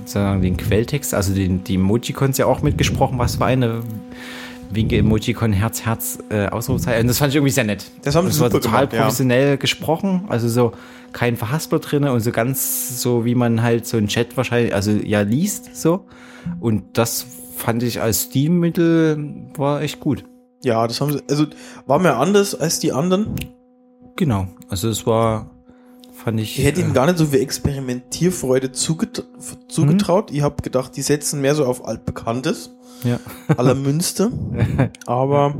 [0.04, 3.82] sagen, den Quelltext, also den, die Emojicons ja auch mitgesprochen, was war eine
[4.74, 7.06] Winke, Emojicon, Herz, Herz, äh, Ausrufezeichen.
[7.06, 7.90] Das fand ich irgendwie sehr nett.
[8.02, 9.02] Das haben sie war super total gemacht, ja.
[9.02, 10.72] professionell gesprochen, also so
[11.12, 14.90] kein Verhaspel drin und so ganz so, wie man halt so einen Chat wahrscheinlich, also
[14.90, 16.06] ja, liest so.
[16.60, 20.24] Und das fand ich als Stilmittel war echt gut.
[20.64, 21.46] Ja, das haben sie, also
[21.86, 23.34] war mir anders als die anderen.
[24.16, 24.48] Genau.
[24.68, 25.50] Also es war,
[26.12, 26.58] fand ich.
[26.58, 29.24] Ich hätte ihnen äh, gar nicht so viel Experimentierfreude zuget
[29.68, 30.30] zugetraut.
[30.30, 33.18] Ich habe gedacht, die setzen mehr so auf altbekanntes, ja.
[33.56, 34.30] aller Münster.
[35.06, 35.54] Aber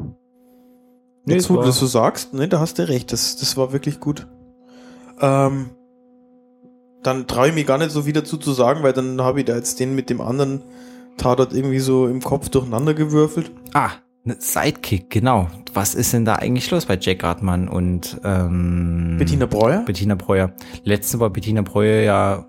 [1.24, 3.56] Nee, jetzt, wo du war- das so sagst, ne, da hast du recht, das, das
[3.56, 4.26] war wirklich gut.
[5.20, 5.70] Ähm,
[7.04, 9.46] dann traue ich mir gar nicht so viel dazu zu sagen, weil dann habe ich
[9.46, 10.62] da jetzt den mit dem anderen
[11.18, 13.52] Tatort irgendwie so im Kopf durcheinander gewürfelt.
[13.74, 13.90] Ah,
[14.24, 15.48] ne Sidekick, genau.
[15.74, 19.84] Was ist denn da eigentlich los bei Jack Hartmann und ähm, Bettina Breuer?
[19.84, 20.52] Bettina Breuer.
[20.84, 22.46] Letzte war Bettina Breuer ja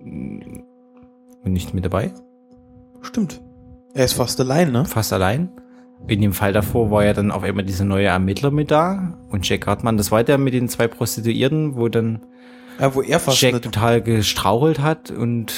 [0.00, 0.40] mm,
[1.44, 2.12] nicht mit dabei,
[3.02, 3.40] Stimmt.
[3.94, 4.84] Er ist fast allein, ne?
[4.84, 5.50] fast allein.
[6.06, 9.48] In dem Fall davor war ja dann auf einmal dieser neue Ermittler mit da und
[9.48, 12.20] Jack Hartmann, das war der mit den zwei Prostituierten, wo dann
[12.78, 15.52] Ja, wo er fast Jack nicht, total gestrauchelt hat und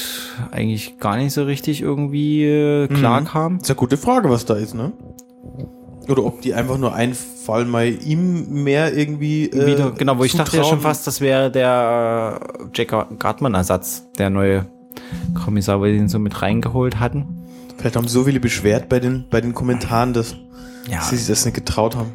[0.51, 3.24] eigentlich gar nicht so richtig irgendwie äh, klar Mhm.
[3.26, 3.57] kam.
[3.59, 4.93] ist ja gute Frage, was da ist, ne?
[6.09, 10.24] Oder ob die einfach nur einen Fall mal ihm mehr irgendwie äh, Wieder, genau, wo
[10.24, 14.66] ich dachte ja schon fast, das wäre der äh, Jack Gartmann-Ersatz, der neue
[15.34, 17.26] Kommissar, weil die ihn so mit reingeholt hatten.
[17.76, 20.36] Vielleicht haben so viele beschwert bei den, bei den Kommentaren, dass
[20.90, 22.12] Ja, sie sich das nicht getraut haben.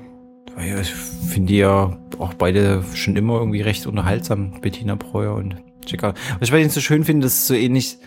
[0.81, 5.55] ich finde die ja auch beide schon immer irgendwie recht unterhaltsam, Bettina Breuer und
[5.97, 6.15] Gartmann.
[6.39, 7.97] Was ich bei denen so schön finde, dass es so ähnlich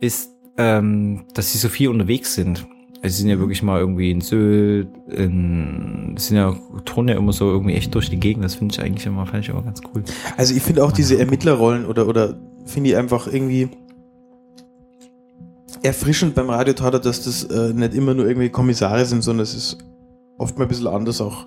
[0.00, 2.66] ist, ähm, dass sie so viel unterwegs sind.
[3.02, 6.56] Also sie sind ja wirklich mal irgendwie in Sylt, in, sind ja,
[6.86, 8.44] turnen ja immer so irgendwie echt durch die Gegend.
[8.44, 10.04] Das finde ich eigentlich immer, fand ich immer ganz cool.
[10.38, 13.68] Also ich finde auch diese Ermittlerrollen oder, oder finde ich einfach irgendwie
[15.84, 19.78] erfrischend beim Radiotatort, dass das äh, nicht immer nur irgendwie Kommissare sind, sondern es ist
[20.38, 21.44] oft mal ein bisschen anders auch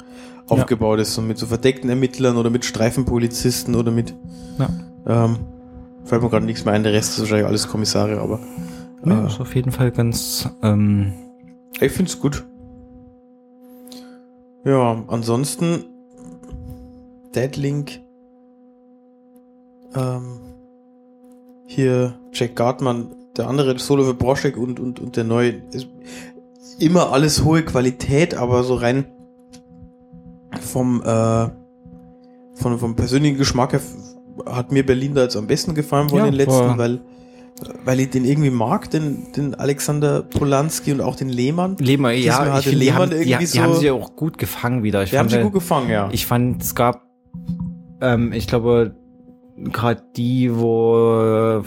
[0.47, 4.13] aufgebaut ist, so mit so verdeckten Ermittlern oder mit Streifenpolizisten oder mit
[4.57, 4.69] Ja.
[5.25, 5.39] ähm,
[6.05, 8.39] fällt mir gerade nichts mehr ein, der Rest ist wahrscheinlich alles Kommissare, aber
[9.05, 11.11] Ja, äh, ist auf jeden Fall ganz, ähm,
[11.81, 12.45] ich finde es gut.
[14.63, 15.85] Ja, ansonsten
[17.35, 17.99] Deadlink
[19.95, 20.39] ähm,
[21.65, 25.87] hier Jack Gartmann, der andere Solo für Broschek und, und, und der neue ist
[26.79, 29.05] immer alles hohe Qualität, aber so rein
[30.61, 31.49] vom äh,
[32.55, 33.81] von, vom persönlichen Geschmack her
[34.45, 36.99] hat mir Berlin da jetzt am besten gefallen von Ja, den letzten, war- weil
[37.85, 41.75] weil ich den irgendwie mag, den, den Alexander Polanski und auch den Lehmann.
[41.79, 44.15] Lehmann, ja, Diesmal ich finde, die, Lehmann haben, die, irgendwie die haben so- sie auch
[44.15, 45.01] gut gefangen wieder.
[45.01, 46.07] Ich haben fand, sie äh, gut gefangen, ja.
[46.11, 47.01] Ich fand, es gab,
[47.99, 48.95] ähm, ich glaube,
[49.57, 51.63] gerade die, wo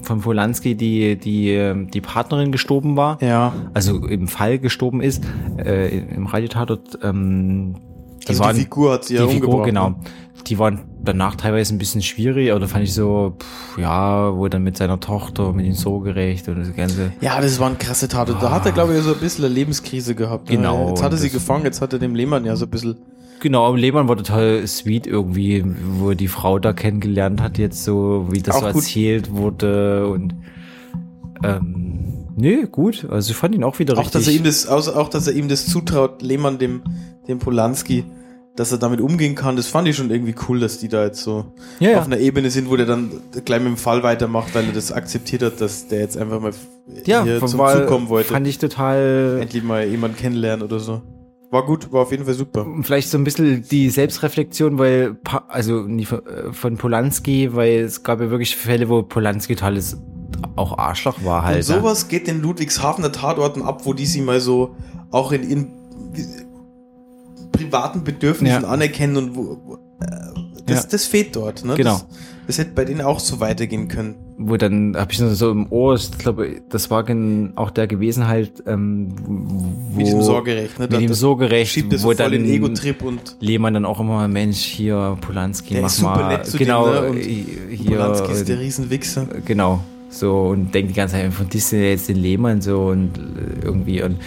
[0.00, 3.52] von Polanski die, die, ähm, die Partnerin gestorben war, ja.
[3.74, 5.22] also im Fall gestorben ist,
[5.58, 7.74] äh, im Radiotatort, ähm,
[8.22, 9.66] die Also waren, die Figur hat sie ja die Figur, umgebracht.
[9.68, 9.88] genau.
[9.90, 9.96] ne?
[10.46, 14.62] Die waren danach teilweise ein bisschen schwierig, oder fand ich so, pff, ja, wo dann
[14.64, 17.12] mit seiner Tochter, mit dem Sorgerecht und das ganze.
[17.20, 18.28] Ja, das war ein krasse Tat.
[18.28, 20.48] Da hat er, glaube ich, so ein bisschen eine Lebenskrise gehabt.
[20.50, 20.56] ne?
[20.56, 22.96] Genau, Jetzt hat er sie gefangen, jetzt hat er dem Lehmann ja so ein bisschen.
[23.42, 25.64] Genau, Lehmann war total sweet irgendwie,
[25.98, 30.36] wo er die Frau da kennengelernt hat, jetzt so, wie das so erzählt wurde und
[31.42, 33.04] ähm, nee, gut.
[33.10, 34.36] Also ich fand ihn auch wieder Auch dass, er richtig.
[34.36, 36.82] ihm das, auch, dass er ihm das zutraut, Lehmann, dem,
[37.26, 38.04] dem Polanski,
[38.54, 41.24] dass er damit umgehen kann, das fand ich schon irgendwie cool, dass die da jetzt
[41.24, 41.46] so
[41.80, 41.98] ja, ja.
[41.98, 43.10] auf einer Ebene sind, wo der dann
[43.44, 46.52] gleich mit dem Fall weitermacht, weil er das akzeptiert hat, dass der jetzt einfach mal
[47.06, 48.32] ja, hier zum war, Zug kommen wollte.
[48.32, 51.02] fand ich total Endlich mal jemanden kennenlernen oder so.
[51.52, 52.66] War gut, war auf jeden Fall super.
[52.82, 58.20] vielleicht so ein bisschen die Selbstreflexion, weil, also von, äh, von Polanski, weil es gab
[58.20, 59.98] ja wirklich Fälle, wo Polanski totales
[60.56, 61.58] auch Arschloch war halt.
[61.58, 64.74] Und sowas geht den Ludwigshafener Tatorten ab, wo die sie mal so
[65.10, 65.68] auch in ihren
[67.52, 68.68] privaten Bedürfnissen Ja.
[68.68, 70.08] anerkennen und wo, wo äh,
[70.66, 70.88] das, Ja.
[70.90, 71.64] das fehlt dort.
[71.64, 71.74] Ne?
[71.76, 71.92] Genau.
[71.98, 72.06] Das,
[72.46, 74.16] das hätte bei denen auch so weitergehen können.
[74.48, 77.04] Wo dann habe ich so im Ohr, ich glaube, das war
[77.56, 80.78] auch der gewesen halt, ähm, wo, Mit diesem Sorgerecht.
[80.78, 80.88] Ne?
[80.90, 84.26] mit dem Sorgerecht, schiebt das wo voll dann den Ego-Trip und Lehmann dann auch immer,
[84.28, 87.10] Mensch, hier Polanski, mach mal, genau, dem, ne?
[87.10, 89.26] Und hier, Polanski ist der äh, Riesenwichser.
[89.44, 89.80] genau,
[90.10, 94.02] so und denkt die ganze Zeit von Disney jetzt den Lehmann so und äh, irgendwie
[94.02, 94.18] und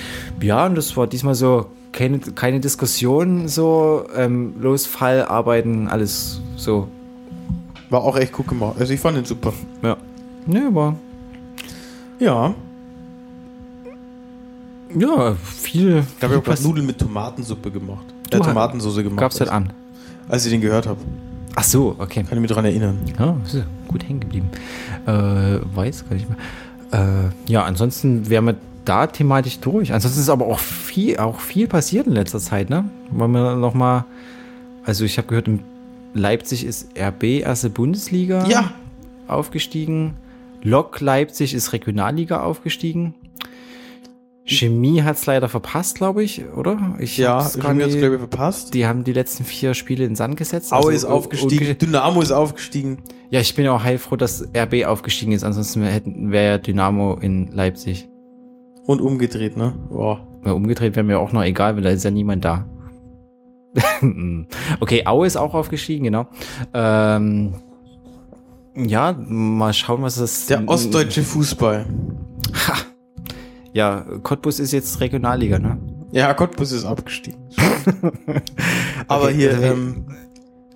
[0.41, 6.41] ja, und das war diesmal so keine, keine Diskussion, so ähm, los, Fall, arbeiten, alles
[6.57, 6.89] so,
[7.89, 8.75] War auch echt gut gemacht.
[8.79, 9.53] Also ich fand ihn super.
[9.83, 9.97] ja.
[10.47, 10.95] Ne, aber
[12.19, 12.53] Ja.
[14.95, 16.03] ja, viel.
[16.17, 18.05] Ich habe gerade Nudeln mit Tomatensuppe gemacht.
[18.29, 19.17] Du äh, Tomatensauce gemacht.
[19.19, 19.73] Gab's heute an.
[20.27, 20.99] Als ich den gehört habe.
[21.55, 22.23] Ach so, okay.
[22.23, 22.97] Kann ich mich dran erinnern.
[23.17, 24.49] Ja, ist ja gut hängen geblieben.
[25.05, 26.37] Äh, weiß gar nicht mehr.
[26.91, 29.93] Äh, ja, ansonsten wären wir da thematisch durch.
[29.93, 32.85] Ansonsten ist aber auch viel, auch viel passiert in letzter Zeit, ne?
[33.11, 34.05] Wollen wir noch mal,
[34.83, 35.61] also ich habe gehört, in
[36.15, 38.71] Leipzig ist RB erste Bundesliga Ja.
[39.27, 40.15] aufgestiegen.
[40.63, 43.13] Lok Leipzig ist Regionalliga aufgestiegen.
[44.47, 46.95] Chemie hat es leider verpasst, glaube ich, oder?
[46.99, 48.73] Ich Ja, mir jetzt, nicht- glaube ich, verpasst.
[48.75, 50.71] die haben die letzten vier Spiele in Sand gesetzt.
[50.71, 51.75] Aue Also, ist aufgestiegen.
[51.79, 52.99] Dynamo ist aufgestiegen.
[53.31, 55.43] ja, ich bin ja auch heilfroh, dass RB aufgestiegen ist.
[55.43, 58.07] Ansonsten hätten wäre ja Dynamo in Leipzig.
[58.85, 59.73] Und umgedreht, ne?
[59.89, 60.27] Boah.
[60.45, 62.67] Umgedreht wäre mir auch noch egal, weil da ist ja niemand da.
[64.79, 66.27] Okay, Aue ist auch aufgestiegen, genau.
[66.73, 67.55] Ähm,
[68.75, 70.45] ja, mal schauen, was das.
[70.47, 71.85] Der ostdeutsche Fußball.
[73.73, 75.77] Ja, Cottbus ist jetzt Regionalliga, ne?
[76.11, 77.39] Ja, Cottbus ist abgestiegen.
[79.07, 80.05] Aber Okay, hier, also- ähm,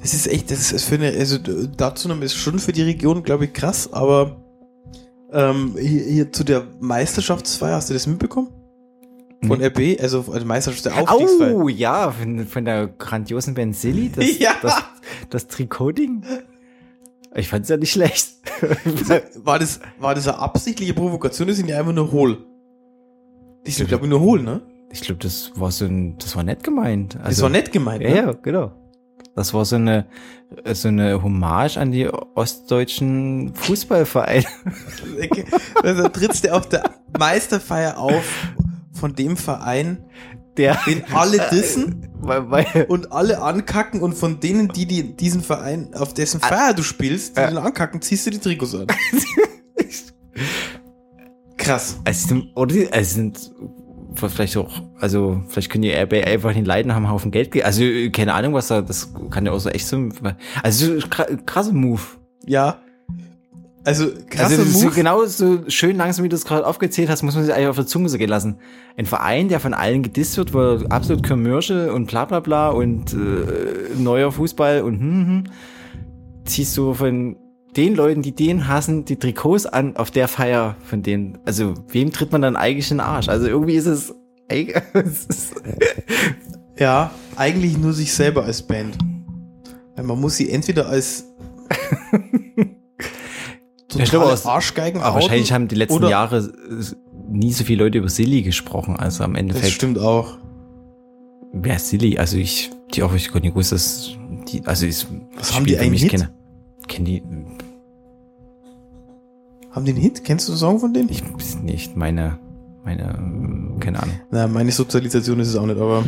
[0.01, 1.37] das ist echt, das ist für eine, also
[1.75, 4.37] dazu ist schon für die Region, glaube ich, krass, aber
[5.33, 8.47] ähm, hier, hier zu der Meisterschaftsfeier, hast du das mitbekommen?
[9.45, 9.67] Von Nee.
[9.67, 11.55] RB, also Meisterschaft der Aufstiegsfeier.
[11.55, 14.51] Oh, ja, von, von der grandiosen Ben Silly, das, Ja.
[14.61, 14.83] das,
[15.29, 16.23] das Trikoting.
[17.35, 18.31] Ich fand's ja nicht schlecht.
[19.35, 22.45] War das, war das eine absichtliche Provokation, das sind ja einfach nur hohl.
[23.63, 24.61] Ich glaube nur hohl, ne?
[24.91, 27.15] Ich glaube, das war so ein, das war nett gemeint.
[27.17, 28.15] Also, Das war nett gemeint, Ja, ne?
[28.15, 28.71] ja, genau.
[29.35, 30.07] Das war so eine,
[30.73, 34.43] so eine Hommage an die ostdeutschen Fußballvereine.
[35.23, 35.45] Okay.
[35.83, 36.83] Also trittst du auf der
[37.17, 38.23] Meisterfeier auf
[38.99, 40.03] von dem Verein,
[40.57, 45.41] Der, den alle dissen weil, weil, und alle ankacken und von denen, die, die diesen
[45.41, 47.47] Verein, auf dessen Feier du spielst, die Äh.
[47.49, 48.87] den ankacken, ziehst du die Trikots an.
[51.57, 51.99] Krass.
[52.05, 53.51] es sind, oder es sind
[54.15, 57.63] vielleicht auch, also vielleicht können die einfach den Leiden haben einen Haufen Geld.
[57.63, 60.09] Also keine Ahnung, was da, das kann ja auch so echt so,
[60.63, 62.01] also kra- krasse Move.
[62.45, 62.79] Ja.
[63.83, 64.95] Also krasse also so Move.
[64.95, 67.77] genau so schön langsam, wie du es gerade aufgezählt hast, muss man sich eigentlich auf
[67.77, 68.57] der Zunge so gehen lassen.
[68.97, 73.13] Ein Verein, der von allen gedisst wird, wo absolut commercial und bla bla bla und
[73.13, 75.43] äh, neuer Fußball und hm, hm,
[76.45, 77.37] ziehst du von
[77.77, 81.37] den Leuten, die den hassen, die Trikots an auf der Feier von denen.
[81.45, 83.29] Also wem tritt man dann eigentlich in den Arsch?
[83.29, 84.13] Also irgendwie ist es,
[84.49, 85.55] es ist
[86.79, 88.97] Ja, eigentlich nur sich selber als Band.
[90.01, 91.25] Man muss sie entweder als
[93.89, 96.51] totale aus- Arschgeigen aber wahrscheinlich haben die letzten oder- Jahre
[97.29, 99.71] nie so viele Leute über Silly gesprochen, also am Das Endeffekt.
[99.73, 100.37] stimmt auch.
[101.53, 102.17] Wer ist Silly?
[102.17, 104.11] Also ich, die auch ich gar nicht gewusst, dass
[104.51, 106.29] die, also ist, Was haben die eigentlich ich kenne.
[106.87, 107.23] Kennen die,
[109.71, 110.23] Haben die einen Hit?
[110.23, 111.09] Kennst du einen Song von denen?
[111.09, 112.39] ich ist nicht meine,
[112.83, 114.15] meine, keine Ahnung.
[114.31, 116.03] Na, meine Sozialisation ist es auch nicht, aber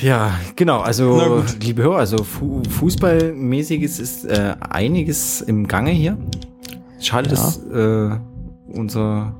[0.00, 6.16] Ja, genau, Na also, liebe Hörer, also Fu Fußballmäßiges ist äh, einiges im Gange hier.
[7.00, 7.34] Schade, Ja.
[7.36, 8.16] dass äh,
[8.68, 9.34] unser,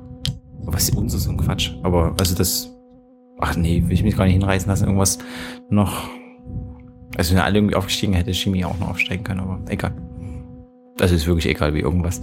[0.60, 2.70] was ist unser so ein Quatsch, aber also das,
[3.40, 5.18] ach nee, will ich mich gar nicht hinreißen lassen, irgendwas
[5.70, 6.08] noch,
[7.16, 9.92] also wenn alle irgendwie aufgestiegen hätte Chemie auch noch aufsteigen können, aber egal.
[10.96, 12.20] Das ist wirklich egal wie irgendwas.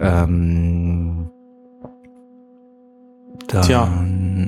[0.00, 1.30] Ähm,
[3.46, 3.88] dann, Tja,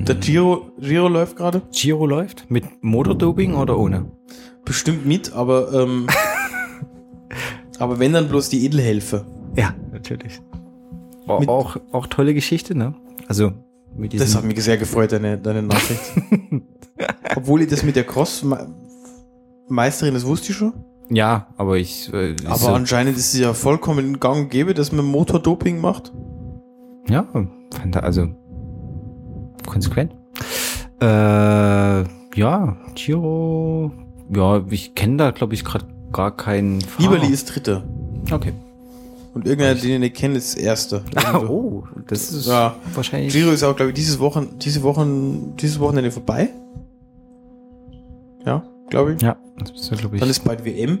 [0.07, 1.61] der Giro, Giro läuft gerade.
[1.71, 4.05] Giro läuft mit Motordoping oder ohne?
[4.65, 6.07] Bestimmt mit, aber ähm,
[7.79, 9.25] aber wenn dann bloß die Edelhelfer.
[9.55, 10.41] Ja, natürlich.
[11.27, 12.93] Auch, Mit- auch, auch tolle Geschichte, ne?
[13.27, 13.51] Also
[13.95, 14.25] mit diesem.
[14.25, 16.01] Das hat mich sehr gefreut, deine, deine Nachricht.
[17.35, 20.73] Obwohl ich das mit der Cross-Meisterin, das wusste ich schon.
[21.09, 22.11] ja, aber ich.
[22.13, 26.11] Äh, Aber so, anscheinend ist es ja vollkommen gang und gäbe, dass man Motordoping macht.
[27.09, 27.25] ja,
[27.73, 28.27] fand er also
[29.67, 30.13] konsequent.
[31.01, 32.03] Äh,
[32.35, 33.91] ja, Giro.
[34.33, 36.81] Ja, ich kenne da, glaube ich, gerade gar keinen.
[36.81, 37.11] Fahrer.
[37.13, 37.83] Lieberli ist Dritter.
[38.31, 38.53] Okay.
[39.33, 41.03] Und irgendeiner, den ich nicht kenne, ist Erster.
[41.47, 42.75] oh, das ist Ja.
[42.93, 43.31] wahrscheinlich.
[43.33, 46.49] Giro ist auch, glaube ich, dieses Wochen, diese Wochen, dieses Wochenende vorbei.
[48.45, 49.21] Ja, glaube ich.
[49.21, 50.19] Ja, das ist ja, glaube ich.
[50.19, 50.99] Dann ist bald WM.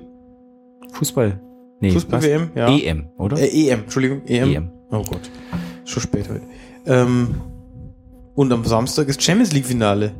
[0.93, 1.39] Fußball.
[1.79, 1.91] Nee?
[1.91, 2.69] Fußball-WM, ja.
[2.69, 3.37] EM, oder?
[3.39, 4.49] Äh, EM, Entschuldigung, EM.
[4.53, 4.69] EM.
[4.91, 5.29] Oh Gott.
[5.85, 6.41] Schon spät heute.
[6.85, 7.35] Ähm,
[8.35, 10.11] und am Samstag ist Champions League Finale.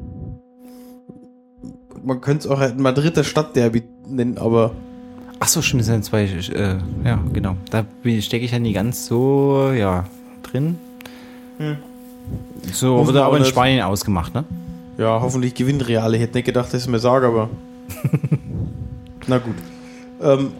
[2.03, 4.71] Man könnte es auch ein Madrider Stadtderby nennen, aber
[5.43, 7.55] Ach so, stimmt, es sind zwei, äh, ja, genau.
[7.71, 7.83] Da
[8.19, 10.05] stecke ich ja nie ganz so, ja,
[10.43, 10.77] drin.
[11.57, 11.77] Hm.
[12.71, 13.45] So wir aber in.
[13.45, 14.43] Spanien ausgemacht, ne?
[14.99, 16.13] ja, hoffentlich gewinnt Real.
[16.13, 17.49] Ich hätte nicht gedacht, dass ich es mir sage, aber.
[19.27, 19.55] Na gut.
[20.21, 20.51] Ähm,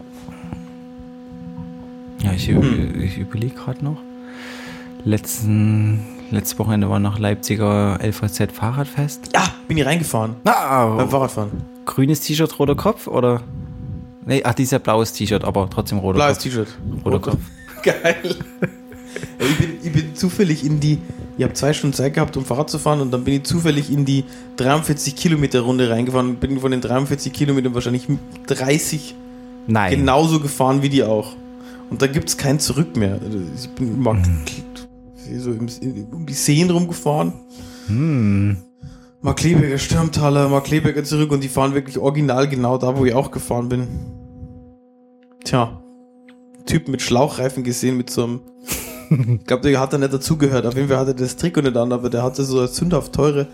[2.24, 3.00] Ja, ich, Hm.
[3.00, 3.98] ich überlege gerade noch.
[5.04, 9.30] Letzten, letztes Wochenende war noch Leipziger LVZ Fahrradfest.
[9.34, 10.36] Ja, bin ich reingefahren.
[10.44, 11.50] Ah, Beim Fahrradfahren.
[11.86, 13.40] grünes T-Shirt, roter Kopf oder?
[14.24, 16.42] Nee, ach, dieses ja blaues T-Shirt, aber trotzdem roter Blaues Kopf.
[16.44, 16.68] T-Shirt.
[17.04, 17.38] Roter Kopf.
[17.82, 18.16] Geil.
[19.38, 20.98] Ich, bin, ich bin zufällig in die,
[21.36, 23.90] ich habe zwei Stunden Zeit gehabt, um Fahrrad zu fahren und dann bin ich zufällig
[23.90, 24.24] in die
[24.56, 28.06] 43 Kilometer Runde reingefahren und bin von den 43 Kilometern wahrscheinlich
[28.46, 29.14] 30
[29.66, 29.90] Nein.
[29.98, 31.34] genauso gefahren wie die auch.
[31.90, 33.18] Und da gibt es kein Zurück mehr.
[33.22, 34.16] Also Ich bin mal
[35.36, 35.68] so im,
[36.10, 37.32] um die Seen rumgefahren.
[37.86, 38.56] Hm.
[39.22, 43.68] Markleberger Stürmtaler, Markleberger zurück und die fahren wirklich original genau da, wo ich auch gefahren
[43.68, 43.86] bin.
[45.44, 45.80] Tja.
[46.66, 48.40] Typ mit Schlauchreifen gesehen, mit so einem.
[49.40, 50.66] ich glaube, der hat da nicht dazugehört.
[50.66, 53.12] Auf jeden Fall hatte er das Trikot nicht an, aber der hatte so eine sündhaft
[53.12, 53.46] teure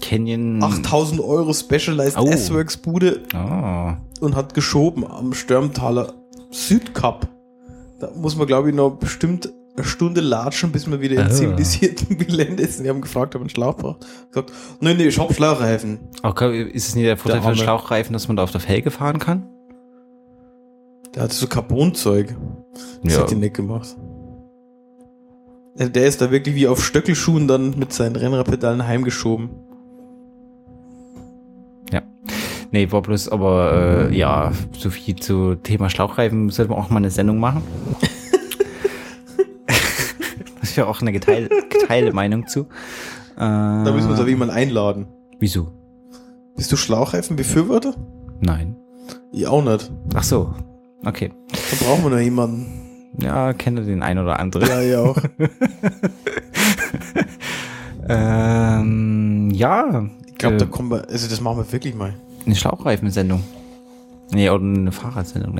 [0.00, 0.62] Canyon.
[0.62, 2.26] 8000 Euro Specialized Oh.
[2.28, 3.92] S-Works Bude Oh.
[4.24, 6.12] und hat geschoben am Stürmtaler
[6.50, 7.26] Südkap.
[7.98, 11.30] Da muss man, glaube ich, noch bestimmt eine Stunde latschen, bis man wieder im Ah.
[11.30, 12.78] zivilisierten Gelände ist.
[12.78, 14.06] Und die haben gefragt, ob man Schlauch braucht.
[14.30, 15.98] Gesagt, nee, nee, ich hab Schlauchreifen.
[16.22, 17.56] Okay, ist es nicht der Vorteil Der von.
[17.56, 19.48] Schlauchreifen, dass man da auf der Felge fahren kann?
[21.14, 22.36] Der hatte so Carbonzeug.
[23.02, 23.20] Das Ja.
[23.22, 23.96] hat die nicht gemacht.
[25.76, 29.50] Der der ist da wirklich wie auf Stöckelschuhen dann mit seinen Rennradpedalen heimgeschoben.
[32.70, 36.96] Nee, war bloß, aber äh, ja, so viel zu Thema Schlauchreifen sollten wir auch mal
[36.96, 37.62] eine Sendung machen.
[40.74, 42.62] ist ja auch eine geteilte, geteilte Meinung zu.
[42.62, 42.66] Äh,
[43.38, 45.06] Da müssen wir uns aber jemanden einladen.
[45.38, 45.70] Wieso?
[46.56, 47.94] Bist du Schlauchreifen-Befürworter?
[48.40, 48.74] Nein.
[49.30, 49.92] Ich auch nicht.
[50.14, 50.52] Ach so.
[51.04, 51.30] Okay.
[51.52, 52.66] Da brauchen wir noch jemanden.
[53.20, 54.68] Ja, kenne den ein oder anderen.
[54.68, 55.16] Ja, ja auch.
[58.06, 60.04] Ähm, ja.
[60.26, 62.12] Ich glaube, äh, da kommen wir, also das machen wir wirklich mal.
[62.44, 63.42] Eine Schlauchreifensendung.
[64.32, 65.58] Nee, oder eine Fahrradsendung.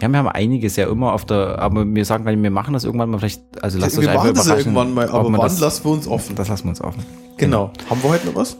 [0.00, 2.74] Ja, wir haben einiges ja immer auf der, aber wir sagen gar nicht, wir machen
[2.74, 5.32] das irgendwann mal vielleicht, also lasst euch wir einfach machen das ja irgendwann mal, aber
[5.32, 6.34] wann das, lassen wir uns offen?
[6.34, 7.02] das lassen wir uns offen.
[7.36, 7.70] Genau.
[7.88, 8.56] Haben wir heute noch was?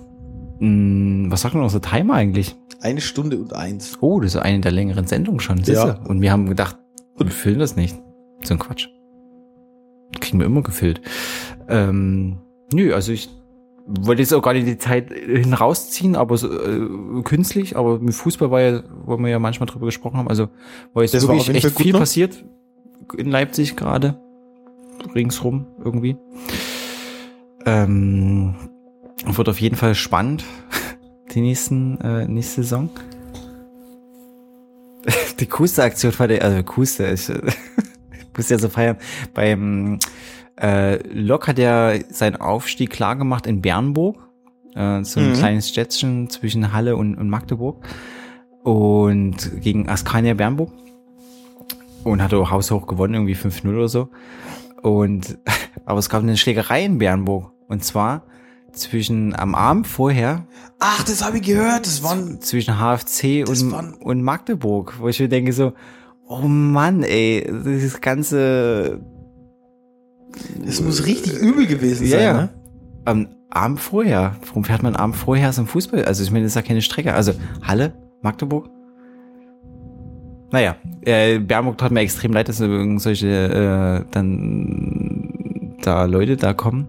[0.60, 2.54] Hm, was sagt denn unser Timer eigentlich?
[2.80, 3.98] Eine Stunde und eins.
[4.00, 5.58] Oh, das ist eine der längeren Sendungen schon.
[5.58, 5.72] siehste?
[5.72, 6.00] Ja.
[6.06, 6.76] Und wir haben gedacht,
[7.18, 7.96] wir füllen das nicht.
[8.42, 8.88] So ein Quatsch.
[10.20, 11.00] Kriegen wir immer gefüllt.
[11.68, 12.38] Ähm,
[12.72, 13.28] nö, also ich
[14.00, 18.14] wollte jetzt auch gar nicht die Zeit hin rausziehen, aber so, äh, künstlich, aber mit
[18.14, 20.48] Fußball war ja, wo wir ja manchmal drüber gesprochen haben, also
[20.92, 22.00] war jetzt Das war wirklich jeden echt viel noch.
[22.00, 22.44] passiert
[23.16, 24.20] in Leipzig gerade.
[25.14, 26.16] Ringsrum irgendwie.
[27.66, 28.54] Ähm,
[29.24, 30.44] wird auf jeden Fall spannend,
[31.34, 32.90] die nächsten, äh, nächste Saison.
[35.40, 37.36] Die Kuster-Aktion war der, also Kuster, ich, ich
[38.36, 38.98] muss ja so feiern.
[39.32, 39.98] Beim
[40.60, 44.16] äh, Lok hat er seinen Aufstieg klar gemacht in Bernburg.
[44.74, 45.34] Äh, so ein Mhm.
[45.34, 47.84] kleines Städtchen zwischen Halle und, und Magdeburg.
[48.62, 50.70] Und gegen Askania Bernburg.
[52.04, 54.08] Und hat auch haushoch gewonnen, irgendwie 5-0 oder so.
[54.82, 55.38] Und,
[55.84, 57.52] aber es gab eine Schlägerei in Bernburg.
[57.68, 58.24] Und zwar
[58.72, 60.46] zwischen, am Abend vorher,
[60.78, 61.84] Ach, das habe ich gehört.
[61.86, 62.40] Das waren.
[62.40, 65.72] zwischen HFC und, waren- und Magdeburg, wo ich mir denke so,
[66.26, 69.00] oh Mann, ey, das ganze
[70.64, 72.32] Das muss richtig übel gewesen Ja, sein, ja.
[72.34, 72.48] ne?
[73.04, 74.36] am Abend vorher.
[74.46, 76.04] Warum fährt man am Abend vorher zum Fußball?
[76.04, 77.14] Also ich meine, das ist ja keine Strecke.
[77.14, 78.68] Also Halle, Magdeburg.
[80.52, 86.88] Naja, äh, Bernburg tat mir extrem leid, dass irgendwelche äh, dann da Leute da kommen.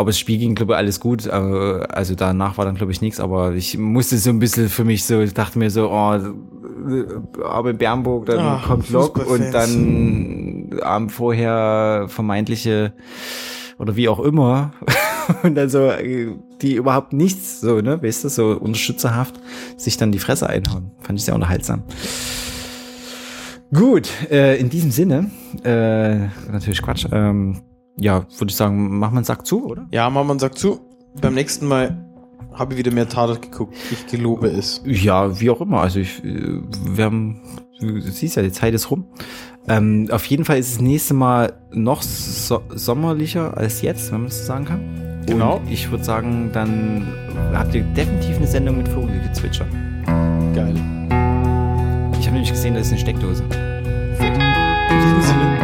[0.00, 1.26] Aber das Spiel ging, glaube ich, alles gut.
[1.26, 3.20] äh, Also danach war dann, glaube ich, nichts.
[3.20, 6.18] Aber ich musste so ein bisschen für mich so, ich dachte mir so, oh,
[7.44, 12.94] aber Bernburg, dann Ach, kommt Lok und dann Abend vorher vermeintliche
[13.78, 14.72] oder wie auch immer.
[15.42, 15.90] und dann so,
[16.62, 19.38] die überhaupt nichts, so, ne, weißt du, so unterstützerhaft
[19.76, 20.92] sich dann die Fresse einhauen.
[21.00, 21.82] Fand ich sehr unterhaltsam.
[23.72, 25.30] Gut, äh, in diesem Sinne,
[25.62, 26.20] äh,
[26.50, 27.60] natürlich Quatsch, ähm,
[28.00, 29.86] ja, würde ich sagen, machen wir einen Sack zu, oder?
[29.92, 30.80] Ja, Mama sagt zu.
[31.20, 32.04] Beim nächsten Mal
[32.54, 33.74] habe ich wieder mehr Tatort geguckt.
[33.90, 34.82] Ich gelobe es.
[34.84, 35.80] Ja, wie auch immer.
[35.82, 37.40] Also ich, äh, wir haben,
[37.78, 39.06] du siehst ja, die Zeit ist rum.
[39.68, 44.28] Ähm, auf jeden Fall ist das nächste Mal noch so sommerlicher als jetzt, wenn man
[44.28, 45.22] das so sagen kann.
[45.26, 45.58] Genau.
[45.58, 47.06] Und ich würde sagen, dann
[47.52, 49.66] habt ihr definitiv eine Sendung mit Vogelgezwitscher.
[50.54, 50.74] Geil.
[52.18, 53.42] Ich habe nämlich gesehen, da ist eine Steckdose.
[53.42, 55.59] In diesem Sinne.